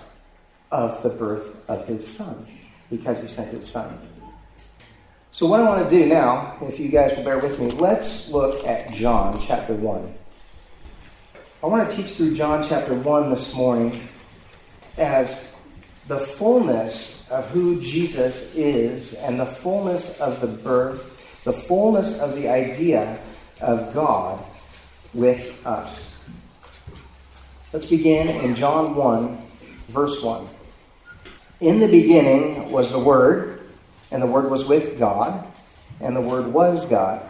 of 0.71 1.01
the 1.03 1.09
birth 1.09 1.55
of 1.69 1.87
his 1.87 2.07
son, 2.07 2.47
because 2.89 3.19
he 3.19 3.27
sent 3.27 3.49
his 3.49 3.67
son. 3.67 3.99
So, 5.31 5.45
what 5.45 5.59
I 5.59 5.63
want 5.63 5.89
to 5.89 5.95
do 5.95 6.07
now, 6.07 6.57
if 6.61 6.79
you 6.79 6.89
guys 6.89 7.15
will 7.15 7.23
bear 7.23 7.37
with 7.37 7.59
me, 7.59 7.69
let's 7.69 8.27
look 8.27 8.65
at 8.65 8.91
John 8.93 9.41
chapter 9.45 9.73
1. 9.73 10.13
I 11.63 11.67
want 11.67 11.89
to 11.89 11.95
teach 11.95 12.13
through 12.13 12.35
John 12.35 12.67
chapter 12.67 12.93
1 12.93 13.29
this 13.29 13.53
morning 13.53 14.01
as 14.97 15.47
the 16.07 16.25
fullness 16.37 17.27
of 17.29 17.49
who 17.49 17.79
Jesus 17.81 18.55
is 18.55 19.13
and 19.13 19.39
the 19.39 19.57
fullness 19.61 20.19
of 20.19 20.41
the 20.41 20.47
birth, 20.47 21.43
the 21.43 21.53
fullness 21.53 22.19
of 22.19 22.35
the 22.35 22.47
idea 22.47 23.19
of 23.61 23.93
God 23.93 24.43
with 25.13 25.65
us. 25.65 26.15
Let's 27.73 27.85
begin 27.85 28.27
in 28.27 28.55
John 28.55 28.95
1, 28.95 29.37
verse 29.89 30.21
1. 30.21 30.47
In 31.59 31.79
the 31.79 31.87
beginning 31.87 32.71
was 32.71 32.91
the 32.91 32.99
Word 32.99 33.61
and 34.11 34.21
the 34.21 34.27
Word 34.27 34.49
was 34.49 34.65
with 34.65 34.99
God, 34.99 35.43
and 35.99 36.15
the 36.15 36.21
Word 36.21 36.47
was 36.47 36.85
God. 36.85 37.27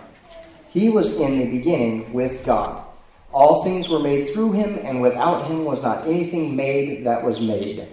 He 0.69 0.89
was 0.89 1.07
in 1.13 1.39
the 1.39 1.45
beginning 1.45 2.11
with 2.13 2.45
God. 2.45 2.83
All 3.31 3.63
things 3.63 3.89
were 3.89 3.99
made 3.99 4.33
through 4.33 4.51
him, 4.51 4.79
and 4.83 5.01
without 5.01 5.47
him 5.47 5.63
was 5.63 5.81
not 5.81 6.07
anything 6.07 6.55
made 6.55 7.05
that 7.05 7.23
was 7.23 7.39
made. 7.39 7.87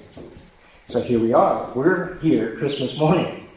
So 0.86 1.00
here 1.00 1.18
we 1.18 1.32
are. 1.32 1.70
We're 1.74 2.18
here 2.18 2.56
Christmas 2.56 2.96
morning. 2.98 3.48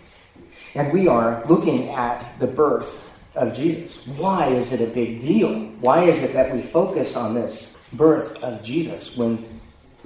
And 0.75 0.93
we 0.93 1.07
are 1.07 1.43
looking 1.47 1.89
at 1.89 2.39
the 2.39 2.47
birth 2.47 3.03
of 3.35 3.53
Jesus. 3.53 4.05
Why 4.07 4.47
is 4.47 4.71
it 4.71 4.81
a 4.81 4.87
big 4.93 5.21
deal? 5.21 5.65
Why 5.81 6.03
is 6.03 6.19
it 6.19 6.33
that 6.33 6.53
we 6.53 6.61
focus 6.61 7.15
on 7.15 7.33
this 7.33 7.73
birth 7.93 8.41
of 8.43 8.63
Jesus 8.63 9.17
when 9.17 9.45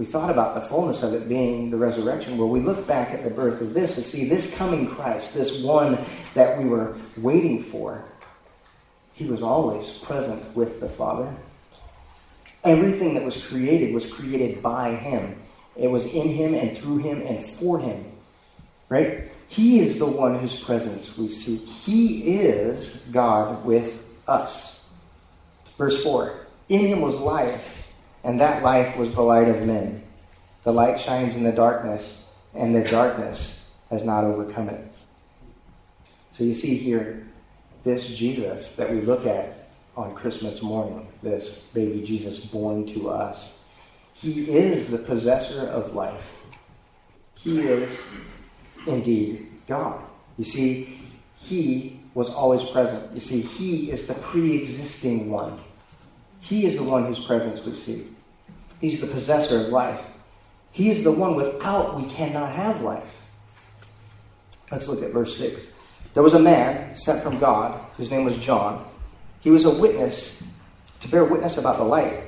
we 0.02 0.08
thought 0.08 0.32
about 0.32 0.56
the 0.56 0.68
fullness 0.68 1.04
of 1.04 1.14
it 1.14 1.30
being 1.30 1.70
the 1.70 1.78
resurrection, 1.78 2.36
well, 2.36 2.50
we 2.50 2.60
look 2.60 2.88
back 2.88 3.12
at 3.12 3.24
the 3.24 3.30
birth 3.30 3.62
of 3.62 3.76
this 3.76 3.98
and 3.98 4.04
see 4.04 4.28
this 4.28 4.52
coming 4.56 4.88
Christ, 4.88 5.36
this 5.36 5.62
one 5.62 5.96
that 6.34 6.58
we 6.58 6.66
were 6.66 6.98
waiting 7.18 7.64
for. 7.66 8.04
He 9.14 9.26
was 9.26 9.44
always 9.44 9.88
present 10.02 10.56
with 10.56 10.80
the 10.80 10.90
Father. 10.90 11.32
Everything 12.64 13.14
that 13.14 13.24
was 13.24 13.46
created 13.46 13.94
was 13.94 14.12
created 14.12 14.64
by 14.64 14.96
Him. 14.96 15.40
It 15.76 15.92
was 15.92 16.04
in 16.08 16.30
Him 16.30 16.56
and 16.56 16.76
through 16.76 16.98
Him 16.98 17.22
and 17.22 17.56
for 17.58 17.78
Him. 17.78 18.04
Right? 18.90 19.30
He 19.50 19.82
is 19.82 20.00
the 20.00 20.08
one 20.08 20.40
whose 20.40 20.60
presence 20.60 21.16
we 21.16 21.28
seek. 21.28 21.64
He 21.68 22.40
is 22.40 22.90
God 23.12 23.64
with 23.64 24.04
us. 24.28 24.84
Verse 25.78 26.02
4 26.02 26.48
In 26.70 26.88
Him 26.88 27.02
was 27.02 27.18
life 27.18 27.81
and 28.24 28.40
that 28.40 28.64
life 28.64 28.96
was 28.98 29.12
the 29.12 29.22
light 29.22 29.48
of 29.48 29.66
men. 29.66 30.04
The 30.64 30.72
light 30.72 31.00
shines 31.00 31.36
in 31.36 31.44
the 31.44 31.52
darkness, 31.52 32.22
and 32.54 32.76
the 32.76 32.88
darkness 32.90 33.58
has 33.90 34.04
not 34.04 34.24
overcome 34.24 34.70
it. 34.70 34.92
So 36.32 36.44
you 36.44 36.54
see 36.54 36.78
here, 36.78 37.28
this 37.84 38.08
Jesus 38.08 38.76
that 38.76 38.92
we 38.92 39.02
look 39.02 39.26
at 39.26 39.70
on 39.98 40.14
Christmas 40.16 40.62
morning, 40.62 41.08
this 41.24 41.50
baby 41.74 42.06
Jesus 42.06 42.38
born 42.40 42.86
to 42.94 43.10
us, 43.10 43.50
he 44.14 44.52
is 44.52 44.88
the 44.88 45.00
possessor 45.00 45.68
of 45.68 45.96
life. 45.96 46.30
He 47.36 47.60
is 47.60 47.98
indeed 48.86 49.48
God. 49.68 50.02
You 50.38 50.44
see, 50.44 51.00
he 51.38 52.00
was 52.14 52.30
always 52.30 52.64
present. 52.70 53.14
You 53.14 53.20
see, 53.20 53.42
he 53.42 53.92
is 53.92 54.06
the 54.06 54.14
pre 54.14 54.58
existing 54.58 55.30
one. 55.32 55.60
He 56.40 56.66
is 56.66 56.76
the 56.76 56.84
one 56.84 57.06
whose 57.06 57.24
presence 57.26 57.66
we 57.66 57.74
see. 57.74 58.08
He's 58.82 59.00
the 59.00 59.08
possessor 59.08 59.62
of 59.62 59.68
life. 59.70 60.02
He 60.72 60.90
is 60.90 61.04
the 61.04 61.12
one 61.12 61.36
without 61.36 62.02
we 62.02 62.10
cannot 62.10 62.52
have 62.54 62.82
life. 62.82 63.22
Let's 64.72 64.88
look 64.88 65.04
at 65.04 65.14
verse 65.14 65.38
6. 65.38 65.62
There 66.14 66.24
was 66.24 66.34
a 66.34 66.40
man 66.40 66.96
sent 66.96 67.22
from 67.22 67.40
God 67.40 67.80
whose 67.96 68.10
name 68.10 68.26
was 68.26 68.38
John. 68.38 68.86
He 69.40 69.52
was 69.52 69.66
a 69.66 69.70
witness 69.70 70.42
to 71.02 71.08
bear 71.08 71.26
witness 71.26 71.58
about 71.58 71.78
the 71.78 71.84
light, 71.84 72.24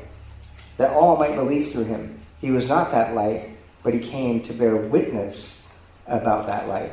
that 0.78 0.92
all 0.92 1.18
might 1.18 1.36
believe 1.36 1.72
through 1.72 1.86
him. 1.86 2.20
He 2.42 2.52
was 2.52 2.68
not 2.68 2.92
that 2.92 3.14
light, 3.14 3.50
but 3.84 3.94
he 3.94 4.00
came 4.00 4.42
to 4.44 4.54
bear 4.54 4.76
witness 4.76 5.60
about 6.08 6.48
that 6.48 6.68
light. 6.68 6.92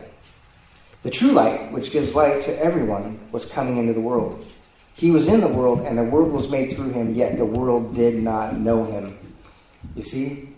The 1.03 1.11
true 1.11 1.33
light, 1.33 1.73
which 1.73 1.91
gives 1.91 2.15
light 2.15 2.43
to 2.43 2.63
everyone, 2.63 3.19
was 3.33 3.47
coming 3.47 3.79
into 3.79 3.95
the 3.95 4.01
world. 4.01 4.47
He 4.95 5.11
was 5.11 5.27
in 5.27 5.41
the 5.41 5.49
world, 5.49 5.81
and 5.81 5.97
the 5.97 6.05
world 6.05 6.31
was 6.31 6.49
made 6.49 6.75
through 6.75 6.91
him, 6.91 7.15
yet 7.15 7.39
the 7.39 7.47
world 7.47 7.95
did 7.95 8.23
not 8.23 8.57
know 8.59 8.85
him. 8.85 9.17
You 9.97 10.03
see, 10.03 10.49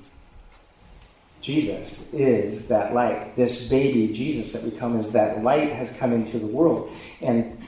Jesus 1.40 1.98
is 2.12 2.66
that 2.68 2.94
light. 2.94 3.34
This 3.36 3.66
baby, 3.66 4.12
Jesus, 4.12 4.52
that 4.52 4.62
we 4.62 4.70
come 4.70 4.96
as 4.98 5.10
that 5.12 5.42
light 5.42 5.72
has 5.72 5.90
come 5.98 6.12
into 6.12 6.38
the 6.38 6.46
world. 6.46 6.90
And 7.20 7.58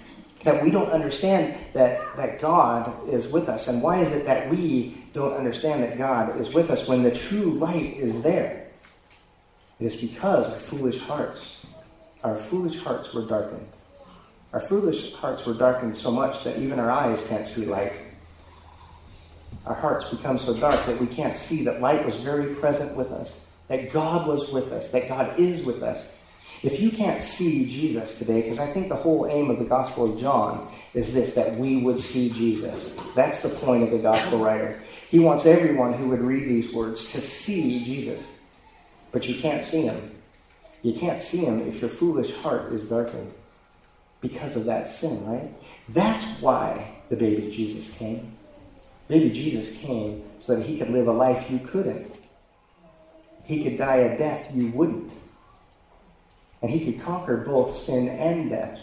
that 0.44 0.62
we 0.62 0.70
don't 0.70 0.90
understand 0.90 1.56
that, 1.72 2.00
that 2.16 2.40
God 2.40 3.08
is 3.08 3.28
with 3.28 3.48
us. 3.48 3.66
And 3.66 3.82
why 3.82 4.00
is 4.00 4.12
it 4.12 4.26
that 4.26 4.48
we 4.50 5.02
don't 5.12 5.32
understand 5.32 5.82
that 5.82 5.96
God 5.96 6.38
is 6.38 6.52
with 6.52 6.70
us 6.70 6.86
when 6.86 7.02
the 7.02 7.10
true 7.10 7.52
light 7.52 7.96
is 7.96 8.22
there? 8.22 8.68
It 9.80 9.86
is 9.86 9.96
because 9.96 10.48
our 10.48 10.60
foolish 10.60 10.98
hearts, 11.00 11.64
our 12.22 12.36
foolish 12.44 12.78
hearts 12.78 13.12
were 13.12 13.26
darkened. 13.26 13.66
Our 14.52 14.60
foolish 14.68 15.14
hearts 15.14 15.44
were 15.46 15.54
darkened 15.54 15.96
so 15.96 16.12
much 16.12 16.44
that 16.44 16.58
even 16.58 16.78
our 16.78 16.90
eyes 16.90 17.22
can't 17.26 17.48
see 17.48 17.64
light 17.64 17.92
our 19.66 19.74
hearts 19.74 20.05
become 20.07 20.38
so 20.38 20.55
dark 20.55 20.85
that 20.87 21.00
we 21.00 21.07
can't 21.07 21.37
see 21.37 21.64
that 21.64 21.81
light 21.81 22.05
was 22.05 22.16
very 22.16 22.55
present 22.55 22.94
with 22.96 23.11
us, 23.11 23.33
that 23.68 23.92
God 23.92 24.27
was 24.27 24.50
with 24.50 24.72
us, 24.72 24.88
that 24.88 25.09
God 25.09 25.38
is 25.38 25.64
with 25.64 25.83
us. 25.83 26.05
If 26.62 26.81
you 26.81 26.90
can't 26.90 27.22
see 27.22 27.66
Jesus 27.66 28.18
today, 28.18 28.42
because 28.42 28.59
I 28.59 28.66
think 28.72 28.88
the 28.88 28.96
whole 28.96 29.27
aim 29.27 29.50
of 29.50 29.59
the 29.59 29.64
Gospel 29.64 30.12
of 30.12 30.18
John 30.18 30.70
is 30.94 31.12
this, 31.12 31.35
that 31.35 31.59
we 31.59 31.77
would 31.77 32.00
see 32.00 32.31
Jesus. 32.31 32.94
That's 33.14 33.40
the 33.40 33.50
point 33.50 33.83
of 33.83 33.90
the 33.90 33.98
Gospel 33.98 34.38
writer. 34.38 34.81
He 35.11 35.18
wants 35.18 35.44
everyone 35.44 35.92
who 35.92 36.09
would 36.09 36.22
read 36.22 36.48
these 36.48 36.72
words 36.72 37.05
to 37.12 37.20
see 37.20 37.85
Jesus. 37.85 38.24
But 39.12 39.29
you 39.29 39.40
can't 39.40 39.64
see 39.64 39.83
him. 39.83 40.11
You 40.83 40.94
can't 40.94 41.22
see 41.22 41.38
him 41.38 41.68
if 41.68 41.81
your 41.81 41.90
foolish 41.90 42.35
heart 42.37 42.72
is 42.72 42.83
darkened 42.88 43.33
because 44.20 44.57
of 44.57 44.64
that 44.64 44.88
sin, 44.88 45.24
right? 45.27 45.50
That's 45.90 46.24
why 46.40 46.96
the 47.11 47.16
baby 47.16 47.55
Jesus 47.55 47.94
came. 47.96 48.34
Maybe 49.08 49.30
Jesus 49.30 49.74
came 49.76 50.24
so 50.40 50.56
that 50.56 50.66
he 50.66 50.78
could 50.78 50.90
live 50.90 51.08
a 51.08 51.12
life 51.12 51.50
you 51.50 51.58
couldn't. 51.58 52.12
He 53.44 53.62
could 53.62 53.76
die 53.76 53.96
a 53.96 54.16
death 54.16 54.50
you 54.54 54.68
wouldn't. 54.68 55.12
And 56.62 56.70
he 56.70 56.84
could 56.84 57.04
conquer 57.04 57.38
both 57.38 57.76
sin 57.76 58.08
and 58.08 58.50
death. 58.50 58.80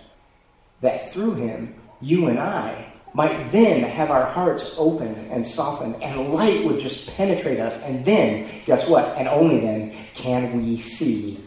That 0.82 1.12
through 1.14 1.36
him, 1.36 1.76
you 2.00 2.28
and 2.28 2.40
I 2.40 2.94
might 3.14 3.52
then 3.52 3.84
have 3.84 4.10
our 4.10 4.26
hearts 4.26 4.64
open 4.78 5.14
and 5.32 5.46
softened, 5.46 6.02
and 6.02 6.34
light 6.34 6.64
would 6.64 6.80
just 6.80 7.08
penetrate 7.08 7.60
us. 7.60 7.76
And 7.84 8.06
then, 8.06 8.50
guess 8.66 8.88
what? 8.88 9.18
And 9.18 9.28
only 9.28 9.60
then 9.60 9.96
can 10.14 10.64
we 10.64 10.80
see 10.80 11.44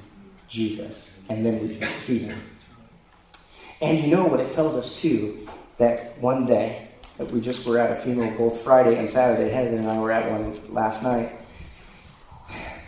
Jesus. 0.48 1.08
And 1.28 1.44
then 1.44 1.66
we 1.66 1.76
can 1.76 1.88
see 2.00 2.18
him. 2.18 2.38
And 3.80 4.00
you 4.00 4.08
know 4.08 4.24
what 4.24 4.40
it 4.40 4.52
tells 4.52 4.74
us, 4.74 4.96
too, 5.00 5.48
that 5.78 6.18
one 6.20 6.46
day 6.46 6.88
we 7.18 7.40
just 7.40 7.64
were 7.64 7.78
at 7.78 7.98
a 7.98 8.02
funeral 8.02 8.30
both 8.32 8.62
Friday 8.62 8.98
and 8.98 9.08
Saturday. 9.08 9.50
Heather 9.50 9.76
and 9.76 9.88
I 9.88 9.98
were 9.98 10.10
at 10.10 10.30
one 10.30 10.74
last 10.74 11.02
night. 11.02 11.32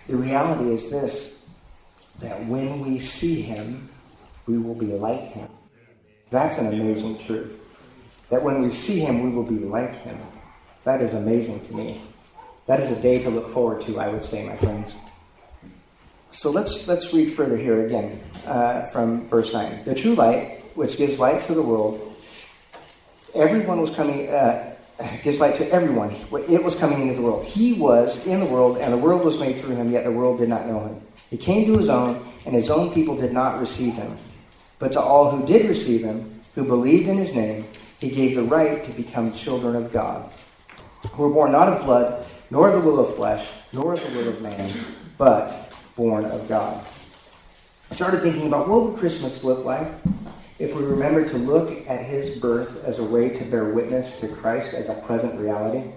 The 0.08 0.16
reality 0.16 0.72
is 0.72 0.90
this 0.90 1.38
that 2.20 2.46
when 2.46 2.80
we 2.80 2.98
see 2.98 3.42
him, 3.42 3.88
we 4.46 4.56
will 4.58 4.74
be 4.74 4.86
like 4.86 5.32
him. 5.32 5.48
That's 6.30 6.56
an 6.58 6.66
amazing 6.68 7.18
truth. 7.18 7.60
That 8.30 8.42
when 8.42 8.62
we 8.62 8.70
see 8.70 9.00
him, 9.00 9.22
we 9.22 9.30
will 9.30 9.44
be 9.44 9.58
like 9.58 9.94
him. 10.02 10.18
That 10.84 11.02
is 11.02 11.12
amazing 11.12 11.66
to 11.66 11.74
me. 11.74 12.00
That 12.66 12.80
is 12.80 12.96
a 12.96 13.00
day 13.00 13.22
to 13.22 13.30
look 13.30 13.52
forward 13.52 13.82
to, 13.82 14.00
I 14.00 14.08
would 14.08 14.24
say, 14.24 14.44
my 14.44 14.56
friends. 14.56 14.94
So 16.30 16.50
let's 16.50 16.86
let's 16.88 17.12
read 17.12 17.36
further 17.36 17.56
here 17.56 17.86
again 17.86 18.20
uh, 18.46 18.86
from 18.86 19.28
verse 19.28 19.52
nine. 19.52 19.84
The 19.84 19.94
true 19.94 20.14
light, 20.14 20.62
which 20.76 20.96
gives 20.96 21.18
light 21.18 21.46
to 21.46 21.54
the 21.54 21.62
world, 21.62 22.05
everyone 23.36 23.80
was 23.80 23.90
coming, 23.90 24.28
uh, 24.28 24.74
gives 25.22 25.40
light 25.40 25.54
to 25.56 25.70
everyone. 25.70 26.16
It 26.48 26.62
was 26.62 26.74
coming 26.74 27.02
into 27.02 27.14
the 27.14 27.22
world. 27.22 27.44
He 27.44 27.74
was 27.74 28.24
in 28.26 28.40
the 28.40 28.46
world, 28.46 28.78
and 28.78 28.92
the 28.92 28.98
world 28.98 29.24
was 29.24 29.38
made 29.38 29.58
through 29.60 29.76
him, 29.76 29.92
yet 29.92 30.04
the 30.04 30.10
world 30.10 30.38
did 30.38 30.48
not 30.48 30.66
know 30.66 30.80
him. 30.80 31.00
He 31.30 31.36
came 31.36 31.66
to 31.66 31.78
his 31.78 31.88
own, 31.88 32.26
and 32.44 32.54
his 32.54 32.70
own 32.70 32.92
people 32.92 33.16
did 33.16 33.32
not 33.32 33.60
receive 33.60 33.94
him. 33.94 34.16
But 34.78 34.92
to 34.92 35.00
all 35.00 35.30
who 35.30 35.46
did 35.46 35.68
receive 35.68 36.02
him, 36.02 36.40
who 36.54 36.64
believed 36.64 37.08
in 37.08 37.16
his 37.16 37.34
name, 37.34 37.66
he 37.98 38.10
gave 38.10 38.36
the 38.36 38.42
right 38.42 38.84
to 38.84 38.90
become 38.92 39.32
children 39.32 39.76
of 39.76 39.92
God, 39.92 40.30
who 41.12 41.22
were 41.22 41.30
born 41.30 41.52
not 41.52 41.68
of 41.68 41.84
blood, 41.84 42.26
nor 42.50 42.68
of 42.68 42.74
the 42.74 42.80
will 42.80 43.00
of 43.00 43.16
flesh, 43.16 43.46
nor 43.72 43.94
of 43.94 44.02
the 44.02 44.18
will 44.18 44.28
of 44.28 44.42
man, 44.42 44.70
but 45.18 45.72
born 45.96 46.24
of 46.26 46.46
God. 46.48 46.84
I 47.90 47.94
started 47.94 48.22
thinking 48.22 48.46
about 48.46 48.68
what 48.68 48.84
would 48.84 48.98
Christmas 48.98 49.42
look 49.44 49.64
like 49.64 49.88
if 50.58 50.74
we 50.74 50.82
remember 50.82 51.28
to 51.28 51.38
look 51.38 51.88
at 51.88 52.04
his 52.04 52.38
birth 52.38 52.84
as 52.84 52.98
a 52.98 53.04
way 53.04 53.28
to 53.30 53.44
bear 53.44 53.66
witness 53.66 54.18
to 54.20 54.28
Christ 54.28 54.74
as 54.74 54.88
a 54.88 54.94
present 54.94 55.38
reality, 55.38 55.90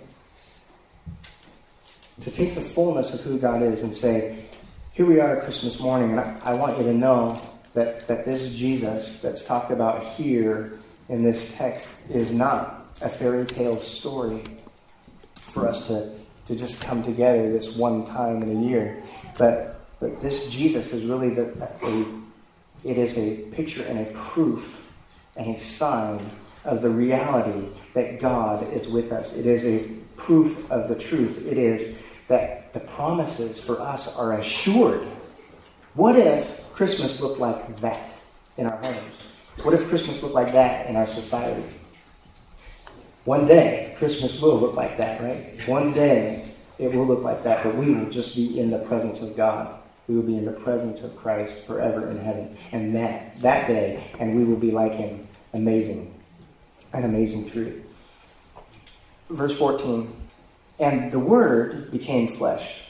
to 2.22 2.32
take 2.32 2.56
the 2.56 2.62
fullness 2.62 3.14
of 3.14 3.22
who 3.22 3.38
God 3.38 3.62
is 3.64 3.82
and 3.82 3.96
say, 3.96 4.46
here 4.92 5.06
we 5.06 5.20
are 5.22 5.40
Christmas 5.42 5.80
morning, 5.80 6.12
and 6.12 6.20
I, 6.20 6.38
I 6.44 6.54
want 6.54 6.78
you 6.78 6.84
to 6.84 6.94
know 6.94 7.34
that 7.36 7.60
that, 7.74 8.08
that 8.08 8.26
this 8.26 8.54
Jesus 8.54 9.20
that's 9.20 9.44
talked 9.44 9.72
about 9.72 10.04
here 10.04 10.74
in 11.08 11.24
this 11.24 11.50
text 11.56 11.88
is 12.10 12.32
not 12.32 12.86
a 13.02 13.10
fairy 13.10 13.46
tale 13.46 13.80
story 13.80 14.44
for 15.40 15.68
us 15.68 15.88
to, 15.88 16.12
to 16.46 16.56
just 16.56 16.82
come 16.82 17.04
together 17.04 17.52
this 17.52 17.76
one 17.76 18.06
time 18.06 18.44
in 18.44 18.58
a 18.58 18.68
year. 18.68 19.02
But, 19.38 19.88
but 20.00 20.22
this 20.22 20.50
Jesus 20.50 20.92
is 20.92 21.06
really 21.06 21.30
the, 21.30 21.70
a, 21.84 22.06
it 22.84 22.98
is 22.98 23.16
a 23.18 23.38
picture 23.52 23.84
and 23.84 24.00
a 24.00 24.12
proof 24.12 24.84
and 25.36 25.56
a 25.56 25.60
sign 25.60 26.30
of 26.66 26.82
the 26.82 26.90
reality 26.90 27.68
that 27.94 28.20
God 28.20 28.72
is 28.74 28.88
with 28.88 29.12
us. 29.12 29.34
It 29.34 29.46
is 29.46 29.64
a 29.64 29.88
proof 30.18 30.70
of 30.72 30.88
the 30.88 30.96
truth. 30.96 31.46
It 31.48 31.58
is 31.58 31.96
that 32.28 32.74
the 32.74 32.80
promises 32.82 33.60
for 33.60 33.82
us 33.82 34.08
are 34.16 34.34
assured. 34.34 35.08
What 35.94 36.18
if 36.18 36.48
Christmas 36.74 37.20
looked 37.20 37.40
like 37.40 37.80
that 37.82 38.12
in 38.58 38.68
our 38.68 38.78
homes? 38.78 39.00
What 39.64 39.74
if 39.74 39.90
Christmas 39.90 40.22
looked 40.22 40.36
like 40.36 40.54
that 40.54 40.88
in 40.88 40.96
our 40.96 41.08
society? 41.08 41.64
One 43.26 43.48
day, 43.48 43.96
Christmas 43.98 44.40
will 44.40 44.60
look 44.60 44.76
like 44.76 44.98
that, 44.98 45.22
right? 45.22 45.68
One 45.68 45.92
day, 45.94 46.54
it 46.78 46.94
will 46.94 47.06
look 47.06 47.22
like 47.22 47.44
that, 47.44 47.64
but 47.64 47.76
we 47.76 47.94
will 47.94 48.10
just 48.10 48.36
be 48.36 48.60
in 48.60 48.70
the 48.70 48.80
presence 48.80 49.22
of 49.22 49.36
God. 49.36 49.79
We 50.10 50.16
will 50.16 50.24
be 50.24 50.38
in 50.38 50.46
the 50.46 50.52
presence 50.52 51.02
of 51.02 51.16
Christ 51.16 51.66
forever 51.68 52.10
in 52.10 52.18
heaven. 52.18 52.58
And 52.72 52.96
that, 52.96 53.36
that 53.42 53.68
day, 53.68 54.12
and 54.20 54.36
we 54.36 54.44
will 54.44 54.58
be 54.58 54.72
like 54.72 54.94
Him. 54.94 55.28
Amazing. 55.54 56.12
An 56.94 57.04
amazing 57.04 57.52
truth. 57.52 57.86
Verse 59.30 59.56
14. 59.56 60.12
And 60.80 61.12
the 61.12 61.20
Word 61.20 61.92
became 61.92 62.36
flesh. 62.36 62.82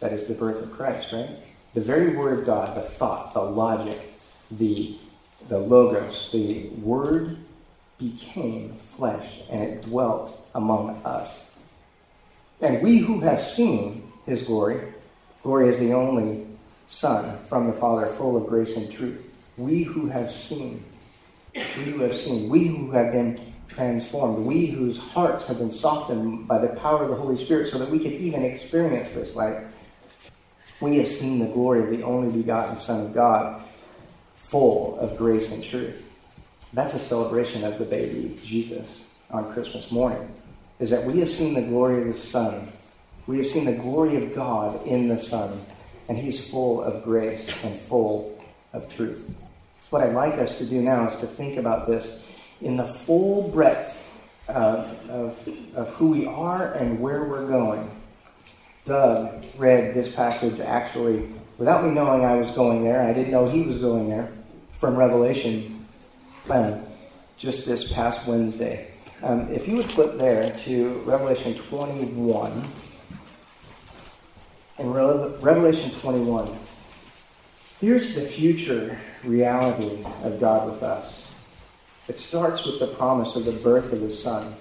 That 0.00 0.12
is 0.12 0.26
the 0.26 0.34
birth 0.34 0.62
of 0.62 0.70
Christ, 0.70 1.12
right? 1.12 1.30
The 1.72 1.80
very 1.80 2.14
Word 2.14 2.40
of 2.40 2.44
God, 2.44 2.76
the 2.76 2.82
thought, 2.82 3.32
the 3.32 3.40
logic, 3.40 4.12
the, 4.50 4.98
the 5.48 5.58
logos, 5.58 6.28
the 6.30 6.68
Word 6.68 7.38
became 7.96 8.76
flesh 8.98 9.40
and 9.50 9.62
it 9.62 9.82
dwelt 9.82 10.46
among 10.54 10.90
us. 11.06 11.46
And 12.60 12.82
we 12.82 12.98
who 12.98 13.20
have 13.20 13.42
seen 13.42 14.12
his 14.26 14.42
glory, 14.42 14.92
glory 15.42 15.70
is 15.70 15.78
the 15.78 15.94
only 15.94 16.45
Son 16.86 17.38
from 17.48 17.66
the 17.66 17.72
Father, 17.74 18.06
full 18.14 18.36
of 18.36 18.46
grace 18.46 18.76
and 18.76 18.90
truth. 18.90 19.22
We 19.56 19.82
who 19.82 20.06
have 20.06 20.30
seen, 20.32 20.84
we 21.54 21.84
who 21.84 22.00
have 22.00 22.16
seen, 22.16 22.48
we 22.48 22.66
who 22.66 22.90
have 22.90 23.12
been 23.12 23.40
transformed, 23.68 24.44
we 24.44 24.66
whose 24.66 24.98
hearts 24.98 25.44
have 25.44 25.58
been 25.58 25.72
softened 25.72 26.46
by 26.46 26.58
the 26.58 26.68
power 26.68 27.02
of 27.04 27.10
the 27.10 27.16
Holy 27.16 27.42
Spirit 27.42 27.70
so 27.70 27.78
that 27.78 27.90
we 27.90 27.98
could 27.98 28.12
even 28.12 28.44
experience 28.44 29.12
this 29.12 29.34
life. 29.34 29.64
We 30.80 30.98
have 30.98 31.08
seen 31.08 31.38
the 31.38 31.46
glory 31.46 31.82
of 31.82 31.90
the 31.90 32.04
only 32.04 32.30
begotten 32.30 32.78
Son 32.78 33.06
of 33.06 33.14
God, 33.14 33.62
full 34.44 34.98
of 34.98 35.16
grace 35.16 35.50
and 35.50 35.64
truth. 35.64 36.06
That's 36.72 36.94
a 36.94 36.98
celebration 36.98 37.64
of 37.64 37.78
the 37.78 37.84
baby 37.84 38.38
Jesus 38.44 39.02
on 39.30 39.52
Christmas 39.52 39.90
morning, 39.90 40.30
is 40.78 40.90
that 40.90 41.04
we 41.04 41.20
have 41.20 41.30
seen 41.30 41.54
the 41.54 41.62
glory 41.62 42.02
of 42.02 42.08
the 42.08 42.20
Son. 42.20 42.70
We 43.26 43.38
have 43.38 43.46
seen 43.46 43.64
the 43.64 43.72
glory 43.72 44.22
of 44.22 44.34
God 44.34 44.86
in 44.86 45.08
the 45.08 45.18
Son, 45.18 45.64
and 46.08 46.16
He's 46.16 46.48
full 46.48 46.82
of 46.82 47.02
grace 47.04 47.48
and 47.62 47.80
full 47.82 48.42
of 48.72 48.94
truth. 48.94 49.28
So 49.82 49.98
what 49.98 50.02
I'd 50.02 50.14
like 50.14 50.34
us 50.34 50.58
to 50.58 50.66
do 50.66 50.80
now 50.82 51.08
is 51.08 51.16
to 51.16 51.26
think 51.26 51.58
about 51.58 51.86
this 51.86 52.22
in 52.60 52.76
the 52.76 52.94
full 53.04 53.48
breadth 53.48 54.02
of, 54.48 55.10
of, 55.10 55.48
of 55.74 55.88
who 55.90 56.08
we 56.08 56.26
are 56.26 56.72
and 56.72 57.00
where 57.00 57.24
we're 57.24 57.46
going. 57.46 57.90
Doug 58.84 59.44
read 59.56 59.94
this 59.94 60.08
passage 60.08 60.60
actually 60.60 61.28
without 61.58 61.84
me 61.84 61.90
knowing 61.90 62.24
I 62.24 62.36
was 62.36 62.50
going 62.52 62.84
there. 62.84 63.02
I 63.02 63.12
didn't 63.12 63.32
know 63.32 63.46
he 63.46 63.62
was 63.62 63.78
going 63.78 64.08
there 64.08 64.32
from 64.78 64.96
Revelation 64.96 65.86
uh, 66.50 66.78
just 67.36 67.66
this 67.66 67.90
past 67.92 68.26
Wednesday. 68.26 68.90
Um, 69.22 69.52
if 69.52 69.66
you 69.66 69.76
would 69.76 69.90
flip 69.90 70.18
there 70.18 70.56
to 70.64 71.02
Revelation 71.04 71.54
21. 71.54 72.68
In 74.78 74.92
Re- 74.92 75.32
Revelation 75.40 75.90
21, 76.00 76.54
here's 77.80 78.14
the 78.14 78.28
future 78.28 78.98
reality 79.24 80.04
of 80.22 80.38
God 80.38 80.70
with 80.70 80.82
us. 80.82 81.26
It 82.08 82.18
starts 82.18 82.64
with 82.64 82.78
the 82.78 82.88
promise 82.88 83.36
of 83.36 83.46
the 83.46 83.52
birth 83.52 83.92
of 83.94 84.02
His 84.02 84.22
Son, 84.22 84.54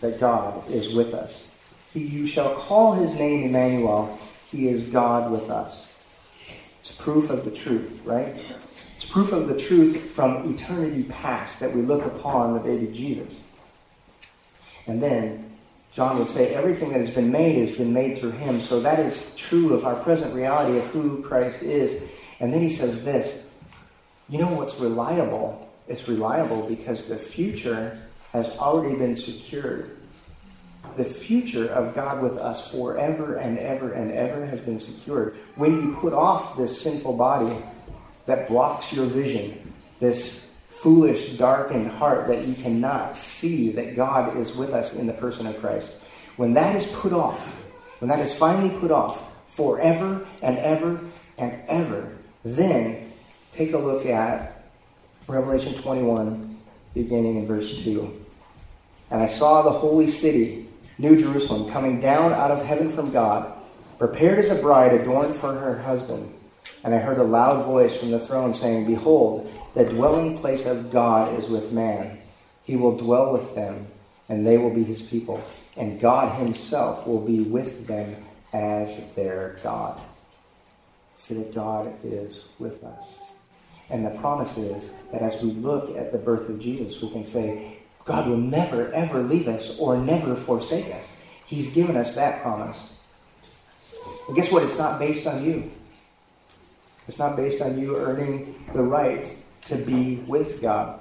that 0.00 0.20
God 0.20 0.70
is 0.70 0.94
with 0.94 1.14
us. 1.14 1.48
He, 1.92 2.00
you 2.00 2.28
shall 2.28 2.54
call 2.54 2.92
His 2.92 3.12
name 3.14 3.42
Emmanuel. 3.42 4.16
He 4.52 4.68
is 4.68 4.86
God 4.86 5.32
with 5.32 5.50
us. 5.50 5.90
It's 6.78 6.92
proof 6.92 7.28
of 7.30 7.44
the 7.44 7.50
truth, 7.50 8.02
right? 8.04 8.36
It's 8.94 9.04
proof 9.04 9.32
of 9.32 9.48
the 9.48 9.60
truth 9.60 10.12
from 10.12 10.54
eternity 10.54 11.02
past 11.02 11.58
that 11.58 11.74
we 11.74 11.82
look 11.82 12.06
upon 12.06 12.54
the 12.54 12.60
baby 12.60 12.86
Jesus. 12.92 13.34
And 14.86 15.02
then 15.02 15.45
John 15.96 16.18
would 16.18 16.28
say 16.28 16.54
everything 16.54 16.90
that 16.92 17.00
has 17.00 17.08
been 17.08 17.32
made 17.32 17.66
has 17.66 17.78
been 17.78 17.94
made 17.94 18.18
through 18.18 18.32
him. 18.32 18.60
So 18.60 18.80
that 18.80 18.98
is 18.98 19.34
true 19.34 19.72
of 19.72 19.86
our 19.86 19.96
present 19.96 20.34
reality 20.34 20.76
of 20.76 20.84
who 20.88 21.22
Christ 21.22 21.62
is. 21.62 22.02
And 22.38 22.52
then 22.52 22.60
he 22.60 22.68
says 22.68 23.02
this 23.02 23.42
you 24.28 24.38
know 24.38 24.52
what's 24.52 24.78
reliable? 24.78 25.72
It's 25.88 26.06
reliable 26.06 26.68
because 26.68 27.06
the 27.06 27.16
future 27.16 27.98
has 28.32 28.46
already 28.58 28.94
been 28.96 29.16
secured. 29.16 29.96
The 30.98 31.06
future 31.06 31.68
of 31.68 31.94
God 31.94 32.22
with 32.22 32.36
us 32.36 32.70
forever 32.70 33.36
and 33.36 33.58
ever 33.58 33.92
and 33.92 34.12
ever 34.12 34.44
has 34.44 34.60
been 34.60 34.80
secured. 34.80 35.36
When 35.54 35.80
you 35.80 35.96
put 35.96 36.12
off 36.12 36.58
this 36.58 36.78
sinful 36.78 37.16
body 37.16 37.56
that 38.26 38.48
blocks 38.48 38.92
your 38.92 39.06
vision, 39.06 39.72
this 39.98 40.45
foolish, 40.86 41.32
darkened 41.32 41.88
heart 41.88 42.28
that 42.28 42.46
you 42.46 42.54
cannot 42.54 43.16
see 43.16 43.72
that 43.72 43.96
God 43.96 44.36
is 44.36 44.54
with 44.54 44.72
us 44.72 44.92
in 44.92 45.08
the 45.08 45.12
person 45.14 45.44
of 45.48 45.58
Christ, 45.58 45.92
when 46.36 46.52
that 46.52 46.76
is 46.76 46.86
put 46.86 47.12
off, 47.12 47.40
when 47.98 48.08
that 48.08 48.20
is 48.20 48.32
finally 48.36 48.70
put 48.78 48.92
off 48.92 49.20
forever 49.56 50.24
and 50.42 50.56
ever 50.58 51.00
and 51.38 51.60
ever, 51.66 52.16
then 52.44 53.12
take 53.52 53.72
a 53.72 53.78
look 53.78 54.06
at 54.06 54.70
Revelation 55.26 55.74
21, 55.74 56.56
beginning 56.94 57.38
in 57.38 57.48
verse 57.48 57.82
2. 57.82 58.24
And 59.10 59.20
I 59.20 59.26
saw 59.26 59.62
the 59.62 59.72
holy 59.72 60.08
city, 60.08 60.68
New 60.98 61.16
Jerusalem, 61.16 61.68
coming 61.68 62.00
down 62.00 62.32
out 62.32 62.52
of 62.52 62.64
heaven 62.64 62.92
from 62.92 63.10
God, 63.10 63.60
prepared 63.98 64.38
as 64.38 64.50
a 64.50 64.62
bride 64.62 64.94
adorned 64.94 65.40
for 65.40 65.52
her 65.52 65.82
husband. 65.82 66.32
And 66.86 66.94
I 66.94 66.98
heard 66.98 67.18
a 67.18 67.24
loud 67.24 67.64
voice 67.64 67.96
from 67.96 68.12
the 68.12 68.20
throne 68.20 68.54
saying, 68.54 68.86
Behold, 68.86 69.52
the 69.74 69.84
dwelling 69.84 70.38
place 70.38 70.66
of 70.66 70.92
God 70.92 71.36
is 71.36 71.46
with 71.46 71.72
man. 71.72 72.20
He 72.62 72.76
will 72.76 72.96
dwell 72.96 73.32
with 73.32 73.56
them, 73.56 73.88
and 74.28 74.46
they 74.46 74.56
will 74.56 74.70
be 74.70 74.84
his 74.84 75.02
people. 75.02 75.42
And 75.76 75.98
God 75.98 76.38
himself 76.38 77.04
will 77.04 77.20
be 77.20 77.40
with 77.40 77.88
them 77.88 78.14
as 78.52 79.02
their 79.14 79.58
God. 79.64 80.00
See 81.16 81.34
that 81.34 81.52
God 81.52 81.92
is 82.04 82.46
with 82.60 82.84
us. 82.84 83.18
And 83.90 84.06
the 84.06 84.10
promise 84.20 84.56
is 84.56 84.88
that 85.10 85.22
as 85.22 85.42
we 85.42 85.50
look 85.50 85.96
at 85.96 86.12
the 86.12 86.18
birth 86.18 86.48
of 86.48 86.60
Jesus, 86.60 87.02
we 87.02 87.10
can 87.10 87.26
say, 87.26 87.78
God 88.04 88.28
will 88.28 88.36
never, 88.36 88.92
ever 88.92 89.24
leave 89.24 89.48
us 89.48 89.76
or 89.80 89.96
never 89.96 90.36
forsake 90.36 90.94
us. 90.94 91.04
He's 91.46 91.68
given 91.70 91.96
us 91.96 92.14
that 92.14 92.42
promise. 92.42 92.78
And 94.28 94.36
guess 94.36 94.52
what? 94.52 94.62
It's 94.62 94.78
not 94.78 95.00
based 95.00 95.26
on 95.26 95.44
you. 95.44 95.72
It's 97.08 97.18
not 97.18 97.36
based 97.36 97.62
on 97.62 97.78
you 97.78 97.96
earning 97.96 98.54
the 98.72 98.82
right 98.82 99.32
to 99.66 99.76
be 99.76 100.16
with 100.26 100.60
God. 100.60 101.00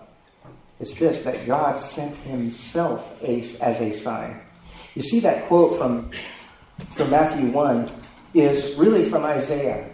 It's 0.80 0.94
this 0.96 1.22
that 1.24 1.46
God 1.46 1.80
sent 1.80 2.15
Himself 2.18 3.22
as, 3.24 3.60
a 3.62 3.91
sign. 3.91 4.39
You 4.94 5.02
see 5.02 5.20
that 5.22 5.48
quote 5.48 5.78
from, 5.78 6.12
from 6.96 7.10
Matthew 7.10 7.50
1 7.50 7.91
is 8.34 8.76
really 8.76 9.10
from 9.10 9.24
Isaiah. 9.24 9.89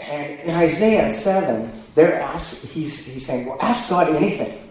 And 0.00 0.40
in 0.40 0.50
Isaiah 0.50 1.12
7, 1.12 1.84
they're 1.94 2.20
ask, 2.20 2.54
he's, 2.56 2.98
he's 2.98 3.26
saying, 3.26 3.46
well, 3.46 3.58
ask 3.60 3.88
God 3.88 4.14
anything. 4.14 4.63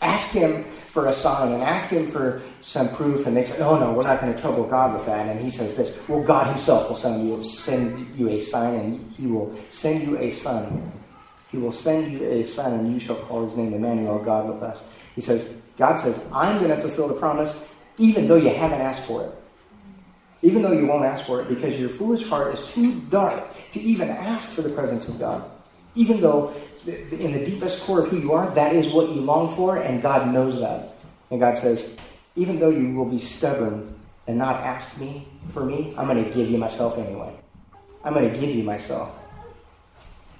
Ask 0.00 0.28
Him 0.28 0.64
for 0.92 1.06
a 1.06 1.12
sign 1.12 1.52
and 1.52 1.62
ask 1.62 1.88
Him 1.88 2.10
for 2.10 2.42
some 2.60 2.94
proof. 2.94 3.26
And 3.26 3.36
they 3.36 3.44
say, 3.44 3.58
oh, 3.58 3.78
no, 3.78 3.92
we're 3.92 4.04
not 4.04 4.20
going 4.20 4.34
to 4.34 4.40
trouble 4.40 4.64
God 4.64 4.94
with 4.94 5.06
that. 5.06 5.26
And 5.26 5.40
He 5.40 5.50
says 5.50 5.76
this, 5.76 5.98
well, 6.08 6.22
God 6.22 6.48
Himself 6.48 6.88
will 6.88 6.96
send 6.96 7.28
you, 7.28 7.42
send 7.42 8.18
you 8.18 8.28
a 8.30 8.40
sign 8.40 8.74
and 8.74 9.12
He 9.12 9.26
will 9.26 9.58
send 9.68 10.02
you 10.02 10.18
a 10.18 10.30
son. 10.30 10.92
He 11.50 11.58
will 11.58 11.72
send 11.72 12.12
you 12.12 12.24
a 12.24 12.44
son 12.44 12.72
and 12.74 12.92
you 12.92 13.00
shall 13.00 13.16
call 13.16 13.46
His 13.46 13.56
name 13.56 13.74
Emmanuel, 13.74 14.18
God 14.18 14.48
with 14.48 14.62
us. 14.62 14.80
He 15.14 15.20
says, 15.20 15.54
God 15.76 15.96
says, 15.98 16.18
I'm 16.32 16.58
going 16.58 16.74
to 16.74 16.80
fulfill 16.80 17.08
the 17.08 17.14
promise 17.14 17.56
even 18.00 18.26
though 18.26 18.36
you 18.36 18.48
haven't 18.48 18.80
asked 18.80 19.02
for 19.02 19.24
it. 19.24 19.34
Even 20.42 20.62
though 20.62 20.72
you 20.72 20.86
won't 20.86 21.04
ask 21.04 21.26
for 21.26 21.42
it 21.42 21.48
because 21.48 21.78
your 21.78 21.90
foolish 21.90 22.26
heart 22.26 22.54
is 22.54 22.66
too 22.68 22.98
dark 23.10 23.50
to 23.72 23.80
even 23.80 24.08
ask 24.08 24.50
for 24.50 24.62
the 24.62 24.70
presence 24.70 25.06
of 25.06 25.18
God. 25.18 25.48
Even 25.94 26.20
though 26.20 26.54
in 26.86 27.32
the 27.32 27.44
deepest 27.44 27.80
core 27.82 28.04
of 28.04 28.10
who 28.10 28.18
you 28.18 28.32
are, 28.32 28.50
that 28.54 28.74
is 28.74 28.92
what 28.92 29.08
you 29.10 29.20
long 29.20 29.54
for, 29.56 29.76
and 29.76 30.02
God 30.02 30.32
knows 30.32 30.58
that. 30.60 30.94
And 31.30 31.40
God 31.40 31.58
says, 31.58 31.96
even 32.36 32.58
though 32.58 32.70
you 32.70 32.94
will 32.94 33.04
be 33.04 33.18
stubborn 33.18 33.94
and 34.26 34.38
not 34.38 34.56
ask 34.56 34.96
me 34.98 35.28
for 35.52 35.64
me, 35.64 35.94
I'm 35.96 36.06
going 36.06 36.24
to 36.24 36.30
give 36.30 36.50
you 36.50 36.58
myself 36.58 36.98
anyway. 36.98 37.34
I'm 38.04 38.14
going 38.14 38.32
to 38.32 38.38
give 38.38 38.54
you 38.54 38.64
myself. 38.64 39.14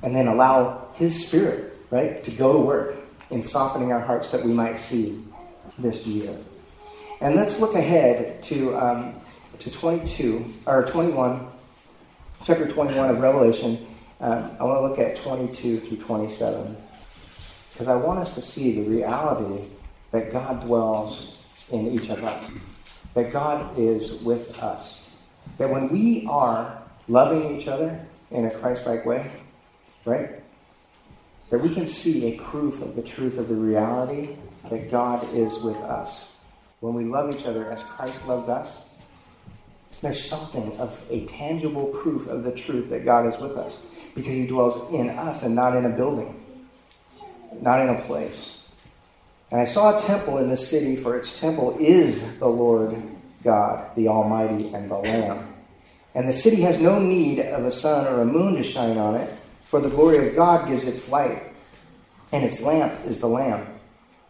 And 0.03 0.15
then 0.17 0.29
allow 0.29 0.89
His 0.95 1.27
Spirit 1.27 1.71
right? 1.91 2.23
To 2.25 2.31
go 2.31 2.53
to 2.53 2.59
work 2.59 2.97
in 3.31 3.43
softening 3.43 3.93
our 3.93 4.01
hearts 4.01 4.29
that 4.31 4.45
we 4.45 4.53
might 4.53 4.79
see 4.79 5.23
this 5.79 6.03
Jesus. 6.03 6.45
And 7.21 7.37
let's 7.37 7.59
look 7.59 7.75
ahead 7.75 8.43
to, 8.45 8.77
um, 8.77 9.21
to 9.59 9.71
22, 9.71 10.53
or 10.67 10.87
21, 10.87 11.47
chapter 12.45 12.67
21 12.67 13.11
of 13.11 13.21
Revelation. 13.21 13.87
Um, 14.21 14.51
I 14.61 14.65
want 14.65 14.79
to 14.79 14.87
look 14.87 14.99
at 14.99 15.17
22 15.17 15.81
through 15.81 15.97
27. 15.97 16.77
Because 17.73 17.89
I 17.89 17.97
want 17.97 18.19
us 18.19 18.35
to 18.35 18.43
see 18.43 18.73
the 18.73 18.83
reality 18.83 19.65
that 20.11 20.31
God 20.31 20.61
dwells 20.61 21.37
in 21.73 21.91
each 21.93 22.11
of 22.11 22.23
us, 22.23 22.51
that 23.15 23.33
God 23.33 23.79
is 23.79 24.21
with 24.21 24.63
us. 24.63 25.01
That 25.57 25.71
when 25.71 25.89
we 25.89 26.27
are 26.29 26.83
loving 27.09 27.59
each 27.59 27.67
other 27.67 27.99
in 28.31 28.45
a 28.45 28.51
Christ 28.51 28.85
like 28.85 29.07
way, 29.07 29.31
right? 30.05 30.31
That 31.49 31.63
we 31.63 31.73
can 31.73 31.89
see 31.89 32.27
a 32.27 32.39
proof 32.39 32.83
of 32.83 32.97
the 32.97 33.03
truth 33.03 33.39
of 33.39 33.49
the 33.49 33.55
reality 33.55 34.37
that 34.69 34.91
God 34.91 35.27
is 35.35 35.57
with 35.61 35.77
us. 35.79 36.27
When 36.81 36.93
we 36.93 37.05
love 37.05 37.35
each 37.35 37.47
other 37.47 37.71
as 37.71 37.83
Christ 37.85 38.27
loved 38.27 38.51
us, 38.51 38.83
there's 40.03 40.29
something 40.29 40.79
of 40.79 40.99
a 41.11 41.25
tangible 41.27 41.87
proof 41.87 42.27
of 42.27 42.45
the 42.45 42.53
truth 42.53 42.91
that 42.91 43.05
God 43.05 43.27
is 43.27 43.39
with 43.41 43.57
us 43.57 43.79
because 44.15 44.33
He 44.33 44.47
dwells 44.47 44.93
in 44.93 45.11
us 45.11 45.43
and 45.43 45.55
not 45.55 45.77
in 45.77 45.85
a 45.85 45.91
building, 45.91 46.41
not 47.61 47.81
in 47.81 47.89
a 47.89 48.01
place. 48.03 48.59
And 49.51 49.61
I 49.61 49.67
saw 49.67 49.97
a 49.97 50.01
temple 50.01 50.39
in 50.39 50.49
the 50.49 50.57
city, 50.57 50.97
for 50.97 51.17
its 51.17 51.39
temple 51.39 51.77
is 51.81 52.39
the 52.39 52.49
Lord 52.49 52.97
God, 53.43 53.91
the 53.97 54.09
Almighty, 54.09 54.73
and 54.73 54.91
the 54.91 54.97
Lamb. 54.97 55.47
And 56.15 56.29
the 56.29 56.33
city 56.33 56.63
has 56.63 56.79
no 56.79 56.99
need 56.99 57.41
of 57.41 57.65
a 57.65 57.73
sun 57.73 58.07
or 58.07 58.21
a 58.21 58.25
moon 58.25 58.55
to 58.57 58.63
shine 58.63 58.97
on 58.97 59.17
it, 59.17 59.33
for 59.65 59.81
the 59.81 59.89
glory 59.89 60.29
of 60.29 60.37
God 60.37 60.69
gives 60.69 60.85
its 60.85 61.09
light, 61.09 61.43
and 62.33 62.45
its 62.45 62.61
lamp 62.61 62.95
is 63.07 63.19
the 63.19 63.29
Lamb. 63.29 63.67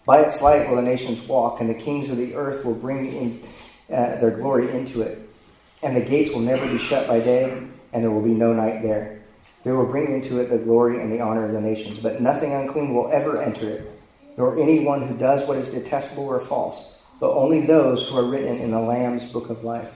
By 0.07 0.23
its 0.23 0.41
light 0.41 0.69
will 0.69 0.77
the 0.77 0.83
nations 0.83 1.27
walk, 1.27 1.61
and 1.61 1.69
the 1.69 1.75
kings 1.75 2.09
of 2.09 2.17
the 2.17 2.35
earth 2.35 2.65
will 2.65 2.75
bring 2.75 3.13
in, 3.13 3.43
uh, 3.91 4.17
their 4.21 4.31
glory 4.31 4.71
into 4.77 5.03
it. 5.03 5.29
And 5.83 5.97
the 5.97 6.01
gates 6.01 6.31
will 6.31 6.41
never 6.41 6.67
be 6.67 6.79
shut 6.79 7.07
by 7.07 7.21
day, 7.21 7.63
and 7.93 8.03
there 8.03 8.11
will 8.11 8.23
be 8.23 8.35
no 8.35 8.53
night 8.53 8.83
there. 8.83 9.20
They 9.63 9.73
will 9.73 9.87
bring 9.87 10.13
into 10.13 10.41
it 10.41 10.49
the 10.49 10.59
glory 10.59 11.03
and 11.03 11.13
the 11.13 11.21
honor 11.21 11.45
of 11.45 11.53
the 11.53 11.61
nations, 11.61 11.99
but 11.99 12.21
nothing 12.21 12.53
unclean 12.53 12.95
will 12.95 13.11
ever 13.13 13.43
enter 13.43 13.69
it 13.69 14.01
nor 14.41 14.59
anyone 14.59 15.07
who 15.07 15.15
does 15.19 15.47
what 15.47 15.59
is 15.59 15.69
detestable 15.69 16.25
or 16.25 16.41
false, 16.41 16.95
but 17.21 17.31
only 17.31 17.67
those 17.67 18.09
who 18.09 18.17
are 18.17 18.25
written 18.25 18.57
in 18.57 18.71
the 18.71 18.81
Lamb's 18.81 19.25
book 19.25 19.51
of 19.51 19.65
life. 19.65 19.91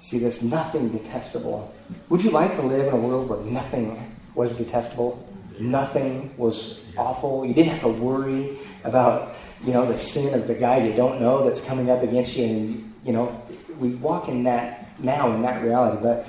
See, 0.00 0.18
there's 0.18 0.40
nothing 0.40 0.88
detestable. 0.88 1.74
Would 2.08 2.22
you 2.22 2.30
like 2.30 2.54
to 2.56 2.62
live 2.62 2.86
in 2.86 2.94
a 2.94 2.96
world 2.96 3.28
where 3.28 3.40
nothing 3.40 4.16
was 4.34 4.52
detestable? 4.52 5.22
Nothing 5.60 6.32
was 6.38 6.80
awful. 6.96 7.44
You 7.44 7.52
didn't 7.52 7.72
have 7.72 7.82
to 7.82 7.88
worry 7.88 8.56
about, 8.84 9.34
you 9.62 9.74
know, 9.74 9.84
the 9.84 9.98
sin 9.98 10.32
of 10.32 10.46
the 10.46 10.54
guy 10.54 10.78
you 10.86 10.94
don't 10.94 11.20
know 11.20 11.44
that's 11.44 11.60
coming 11.60 11.90
up 11.90 12.02
against 12.02 12.36
you. 12.36 12.44
And, 12.46 12.94
you 13.04 13.12
know, 13.12 13.42
we 13.78 13.90
walk 13.96 14.28
in 14.28 14.44
that 14.44 14.98
now 14.98 15.34
in 15.34 15.42
that 15.42 15.62
reality. 15.62 15.98
But 16.00 16.26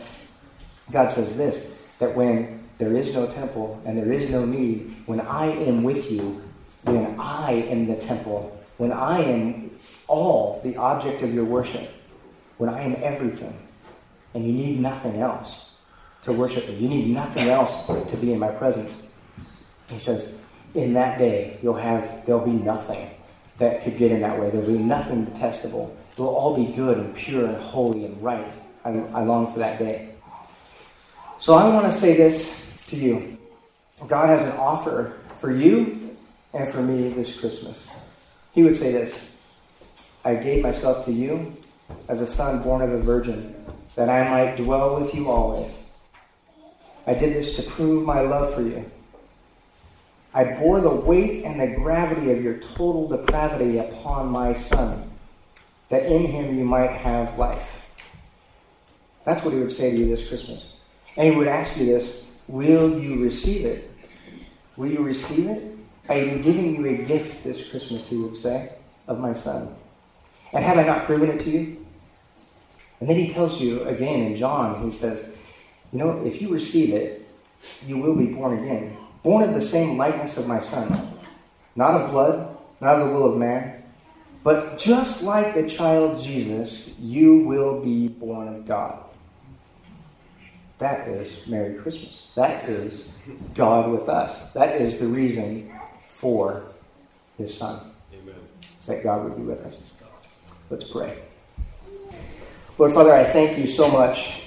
God 0.91 1.11
says 1.11 1.37
this 1.37 1.65
that 1.99 2.15
when 2.15 2.67
there 2.77 2.95
is 2.95 3.13
no 3.13 3.27
temple 3.27 3.81
and 3.85 3.97
there 3.97 4.11
is 4.11 4.29
no 4.29 4.45
need, 4.45 4.95
when 5.05 5.21
I 5.21 5.47
am 5.47 5.83
with 5.83 6.11
you, 6.11 6.41
when 6.83 7.19
I 7.19 7.51
am 7.51 7.87
the 7.87 7.95
temple, 7.95 8.57
when 8.77 8.91
I 8.91 9.21
am 9.21 9.79
all 10.07 10.61
the 10.63 10.77
object 10.77 11.21
of 11.21 11.33
your 11.33 11.45
worship, 11.45 11.89
when 12.57 12.69
I 12.69 12.81
am 12.81 12.95
everything, 13.01 13.53
and 14.33 14.45
you 14.45 14.53
need 14.53 14.79
nothing 14.79 15.21
else 15.21 15.69
to 16.23 16.33
worship 16.33 16.67
me, 16.67 16.75
you 16.75 16.89
need 16.89 17.07
nothing 17.13 17.49
else 17.49 17.85
to 17.87 18.17
be 18.17 18.33
in 18.33 18.39
my 18.39 18.49
presence. 18.49 18.91
He 19.87 19.99
says, 19.99 20.33
in 20.73 20.93
that 20.93 21.17
day, 21.17 21.57
you'll 21.61 21.75
have, 21.75 22.25
there'll 22.25 22.45
be 22.45 22.51
nothing 22.51 23.09
that 23.57 23.83
could 23.83 23.97
get 23.97 24.11
in 24.11 24.21
that 24.21 24.39
way. 24.39 24.49
There'll 24.49 24.67
be 24.67 24.77
nothing 24.77 25.25
detestable. 25.25 25.95
It 26.11 26.19
will 26.19 26.35
all 26.35 26.55
be 26.55 26.71
good 26.73 26.97
and 26.97 27.15
pure 27.15 27.45
and 27.45 27.57
holy 27.57 28.05
and 28.05 28.21
right. 28.21 28.53
I, 28.85 28.89
I 28.91 29.23
long 29.23 29.51
for 29.51 29.59
that 29.59 29.79
day. 29.79 30.09
So 31.39 31.53
I 31.53 31.73
want 31.73 31.91
to 31.91 31.97
say 31.97 32.17
this 32.17 32.53
to 32.87 32.97
you. 32.97 33.37
God 34.07 34.27
has 34.27 34.41
an 34.41 34.57
offer 34.57 35.13
for 35.39 35.51
you 35.51 36.17
and 36.53 36.69
for 36.71 36.81
me 36.81 37.13
this 37.13 37.39
Christmas. 37.39 37.81
He 38.51 38.61
would 38.61 38.75
say 38.75 38.91
this 38.91 39.21
I 40.25 40.35
gave 40.35 40.63
myself 40.63 41.05
to 41.05 41.13
you 41.13 41.55
as 42.09 42.19
a 42.19 42.27
son 42.27 42.61
born 42.61 42.81
of 42.81 42.91
a 42.91 42.99
virgin, 42.99 43.55
that 43.95 44.09
I 44.09 44.29
might 44.29 44.57
dwell 44.57 44.99
with 44.99 45.15
you 45.15 45.29
always. 45.29 45.71
I 47.07 47.13
did 47.13 47.33
this 47.33 47.55
to 47.55 47.63
prove 47.63 48.05
my 48.05 48.19
love 48.19 48.53
for 48.53 48.61
you. 48.61 48.91
I 50.33 50.43
bore 50.43 50.81
the 50.81 50.89
weight 50.89 51.45
and 51.45 51.59
the 51.59 51.67
gravity 51.67 52.31
of 52.31 52.43
your 52.43 52.57
total 52.57 53.07
depravity 53.07 53.77
upon 53.77 54.27
my 54.27 54.53
son, 54.53 55.09
that 55.87 56.05
in 56.05 56.25
him 56.25 56.57
you 56.57 56.65
might 56.65 56.91
have 56.91 57.39
life. 57.39 57.81
That's 59.23 59.43
what 59.43 59.53
he 59.53 59.59
would 59.61 59.71
say 59.71 59.91
to 59.91 59.97
you 59.97 60.13
this 60.13 60.27
Christmas. 60.27 60.65
And 61.19 61.33
he 61.33 61.37
would 61.37 61.49
ask 61.49 61.75
you 61.75 61.85
this 61.85 62.23
Will 62.47 62.97
you 62.97 63.21
receive 63.21 63.65
it? 63.65 63.91
Will 64.77 64.89
you 64.89 65.03
receive 65.03 65.47
it? 65.47 65.77
I 66.07 66.13
am 66.13 66.41
giving 66.41 66.77
you 66.77 66.85
a 66.87 66.97
gift 67.03 67.43
this 67.43 67.67
Christmas, 67.69 68.07
he 68.07 68.15
would 68.15 68.35
say, 68.35 68.71
of 69.05 69.19
my 69.19 69.33
son. 69.33 69.75
And 70.53 70.63
have 70.63 70.77
I 70.77 70.83
not 70.83 71.05
proven 71.05 71.29
it 71.29 71.43
to 71.43 71.49
you? 71.49 71.85
And 72.99 73.09
then 73.09 73.17
he 73.17 73.33
tells 73.33 73.59
you 73.59 73.83
again 73.83 74.31
in 74.31 74.37
John, 74.37 74.81
he 74.89 74.97
says, 74.97 75.35
You 75.91 75.99
know, 75.99 76.25
if 76.25 76.41
you 76.41 76.53
receive 76.53 76.93
it, 76.93 77.27
you 77.85 77.97
will 77.97 78.15
be 78.15 78.27
born 78.27 78.57
again. 78.57 78.95
Born 79.21 79.43
of 79.43 79.53
the 79.53 79.61
same 79.61 79.97
likeness 79.97 80.37
of 80.37 80.47
my 80.47 80.61
son. 80.61 81.19
Not 81.75 81.99
of 81.99 82.11
blood, 82.11 82.57
not 82.79 83.01
of 83.01 83.09
the 83.09 83.13
will 83.13 83.33
of 83.33 83.37
man, 83.37 83.83
but 84.41 84.79
just 84.79 85.21
like 85.21 85.53
the 85.53 85.69
child 85.69 86.23
Jesus, 86.23 86.91
you 86.97 87.39
will 87.39 87.81
be 87.83 88.07
born 88.07 88.47
of 88.47 88.65
God. 88.65 89.08
That 90.79 91.09
is 91.09 91.45
Merry 91.45 91.75
Christmas. 91.75 92.23
That 92.35 92.69
is 92.69 93.09
God 93.53 93.91
with 93.91 94.07
us. 94.07 94.51
That 94.53 94.79
is 94.81 94.97
the 94.97 95.07
reason 95.07 95.69
for 96.15 96.63
his 97.37 97.55
son. 97.55 97.91
Amen. 98.13 98.35
That 98.85 99.03
God 99.03 99.25
would 99.25 99.35
be 99.35 99.43
with 99.43 99.59
us. 99.65 99.77
Let's 100.69 100.85
pray. 100.85 101.19
Lord 102.77 102.93
Father, 102.93 103.13
I 103.13 103.29
thank 103.29 103.57
you 103.57 103.67
so 103.67 103.91
much 103.91 104.41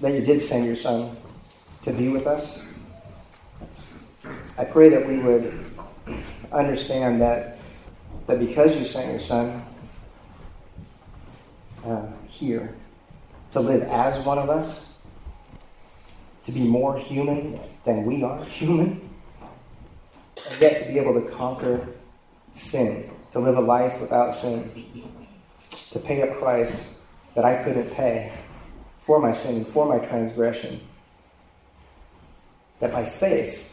that 0.00 0.14
you 0.14 0.22
did 0.22 0.40
send 0.40 0.64
your 0.64 0.76
son 0.76 1.14
to 1.82 1.92
be 1.92 2.08
with 2.08 2.26
us. 2.26 2.62
I 4.56 4.64
pray 4.64 4.88
that 4.88 5.06
we 5.06 5.18
would 5.18 5.62
understand 6.52 7.20
that, 7.20 7.58
that 8.26 8.38
because 8.38 8.74
you 8.76 8.86
sent 8.86 9.10
your 9.10 9.20
son 9.20 9.62
uh, 11.84 12.06
here 12.28 12.74
to 13.52 13.60
live 13.60 13.82
as 13.82 14.24
one 14.24 14.38
of 14.38 14.48
us, 14.48 14.89
to 16.44 16.52
be 16.52 16.60
more 16.60 16.98
human 16.98 17.60
than 17.84 18.04
we 18.04 18.22
are 18.22 18.44
human, 18.44 19.08
and 20.48 20.60
yet 20.60 20.82
to 20.82 20.92
be 20.92 20.98
able 20.98 21.20
to 21.20 21.28
conquer 21.30 21.86
sin, 22.54 23.10
to 23.32 23.38
live 23.38 23.56
a 23.56 23.60
life 23.60 24.00
without 24.00 24.34
sin, 24.34 25.04
to 25.90 25.98
pay 25.98 26.22
a 26.22 26.34
price 26.34 26.84
that 27.34 27.44
I 27.44 27.62
couldn't 27.62 27.90
pay 27.90 28.32
for 29.00 29.20
my 29.20 29.32
sin 29.32 29.64
for 29.64 29.86
my 29.86 30.04
transgression. 30.06 30.80
That 32.80 32.92
by 32.92 33.08
faith, 33.18 33.68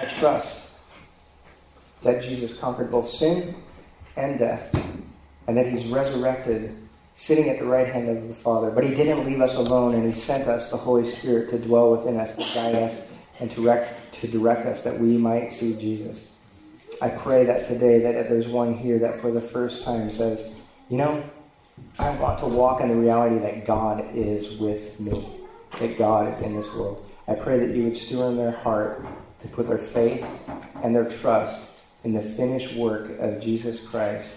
I 0.00 0.04
trust 0.18 0.66
that 2.02 2.22
Jesus 2.22 2.52
conquered 2.58 2.90
both 2.90 3.10
sin 3.10 3.56
and 4.16 4.38
death, 4.38 4.74
and 5.46 5.56
that 5.56 5.66
he's 5.66 5.86
resurrected, 5.86 6.76
sitting 7.14 7.48
at 7.48 7.58
the 7.58 7.64
right 7.64 7.86
hand 7.86 8.08
of 8.08 8.28
the 8.28 8.34
Father. 8.34 8.70
But 8.70 8.84
he 8.84 8.94
didn't 8.94 9.24
leave 9.24 9.40
us 9.40 9.54
alone, 9.54 9.94
and 9.94 10.12
he 10.12 10.18
sent 10.18 10.48
us 10.48 10.70
the 10.70 10.76
Holy 10.76 11.10
Spirit 11.14 11.50
to 11.50 11.58
dwell 11.58 11.92
within 11.92 12.18
us, 12.18 12.32
to 12.32 12.54
guide 12.54 12.74
us 12.74 13.00
and 13.40 13.50
to 13.50 13.56
direct, 13.62 14.14
to 14.14 14.28
direct 14.28 14.66
us 14.66 14.82
that 14.82 14.98
we 14.98 15.16
might 15.16 15.52
see 15.52 15.74
Jesus. 15.74 16.22
I 17.00 17.08
pray 17.08 17.44
that 17.44 17.66
today 17.68 18.00
that 18.00 18.14
if 18.14 18.28
there's 18.28 18.46
one 18.46 18.76
here 18.76 18.98
that 19.00 19.20
for 19.20 19.30
the 19.30 19.40
first 19.40 19.84
time 19.84 20.10
says, 20.10 20.44
you 20.88 20.96
know, 20.96 21.24
I 21.98 22.10
want 22.10 22.38
to 22.40 22.46
walk 22.46 22.80
in 22.80 22.88
the 22.88 22.96
reality 22.96 23.38
that 23.38 23.66
God 23.66 24.04
is 24.14 24.58
with 24.58 24.98
me, 25.00 25.40
that 25.80 25.98
God 25.98 26.32
is 26.32 26.40
in 26.40 26.54
this 26.54 26.72
world. 26.74 27.04
I 27.26 27.34
pray 27.34 27.58
that 27.58 27.74
you 27.74 27.84
would 27.84 27.96
stir 27.96 28.28
in 28.30 28.36
their 28.36 28.52
heart 28.52 29.04
to 29.42 29.48
put 29.48 29.66
their 29.66 29.78
faith 29.78 30.24
and 30.82 30.94
their 30.94 31.10
trust 31.10 31.70
in 32.04 32.12
the 32.12 32.22
finished 32.22 32.74
work 32.76 33.18
of 33.18 33.40
Jesus 33.40 33.80
Christ 33.80 34.28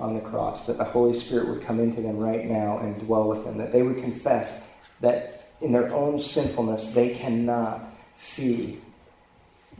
on 0.00 0.14
the 0.14 0.20
cross, 0.20 0.66
that 0.66 0.78
the 0.78 0.84
Holy 0.84 1.18
Spirit 1.18 1.48
would 1.48 1.62
come 1.62 1.80
into 1.80 2.00
them 2.00 2.18
right 2.18 2.44
now 2.44 2.78
and 2.78 3.00
dwell 3.00 3.28
with 3.28 3.44
them, 3.44 3.58
that 3.58 3.72
they 3.72 3.82
would 3.82 3.98
confess 3.98 4.60
that 5.00 5.50
in 5.60 5.72
their 5.72 5.92
own 5.92 6.20
sinfulness 6.20 6.86
they 6.92 7.10
cannot 7.10 7.84
see 8.16 8.80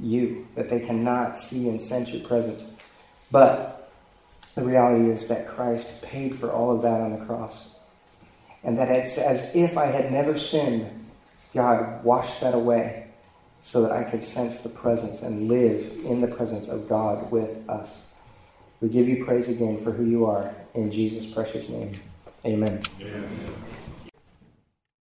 you, 0.00 0.46
that 0.54 0.68
they 0.68 0.80
cannot 0.80 1.38
see 1.38 1.68
and 1.68 1.80
sense 1.80 2.10
your 2.10 2.26
presence. 2.26 2.64
But 3.30 3.90
the 4.54 4.64
reality 4.64 5.10
is 5.10 5.28
that 5.28 5.46
Christ 5.48 6.02
paid 6.02 6.38
for 6.38 6.50
all 6.50 6.74
of 6.74 6.82
that 6.82 7.00
on 7.00 7.18
the 7.18 7.24
cross. 7.24 7.54
And 8.64 8.78
that 8.78 8.88
it's 8.90 9.16
as 9.18 9.54
if 9.54 9.78
I 9.78 9.86
had 9.86 10.10
never 10.10 10.36
sinned, 10.36 11.06
God 11.54 12.02
washed 12.02 12.40
that 12.40 12.54
away. 12.54 13.06
so 13.60 13.82
that 13.82 13.92
I 13.92 14.04
could 14.04 14.22
sense 14.22 14.60
the 14.60 14.68
presence 14.68 15.20
and 15.20 15.48
live 15.48 15.92
in 16.04 16.20
the 16.20 16.26
presence 16.26 16.68
of 16.68 16.88
God 16.88 17.30
with 17.30 17.68
us. 17.68 18.06
We 18.80 18.88
give 18.88 19.08
you 19.08 19.24
praise 19.24 19.48
again 19.48 19.82
for 19.82 19.90
who 19.90 20.04
you 20.04 20.26
are. 20.26 20.54
In 20.74 20.90
Jesus' 20.92 21.26
precious 21.32 21.68
name. 21.68 22.00
Amen. 22.44 22.82
Amen. 23.00 23.54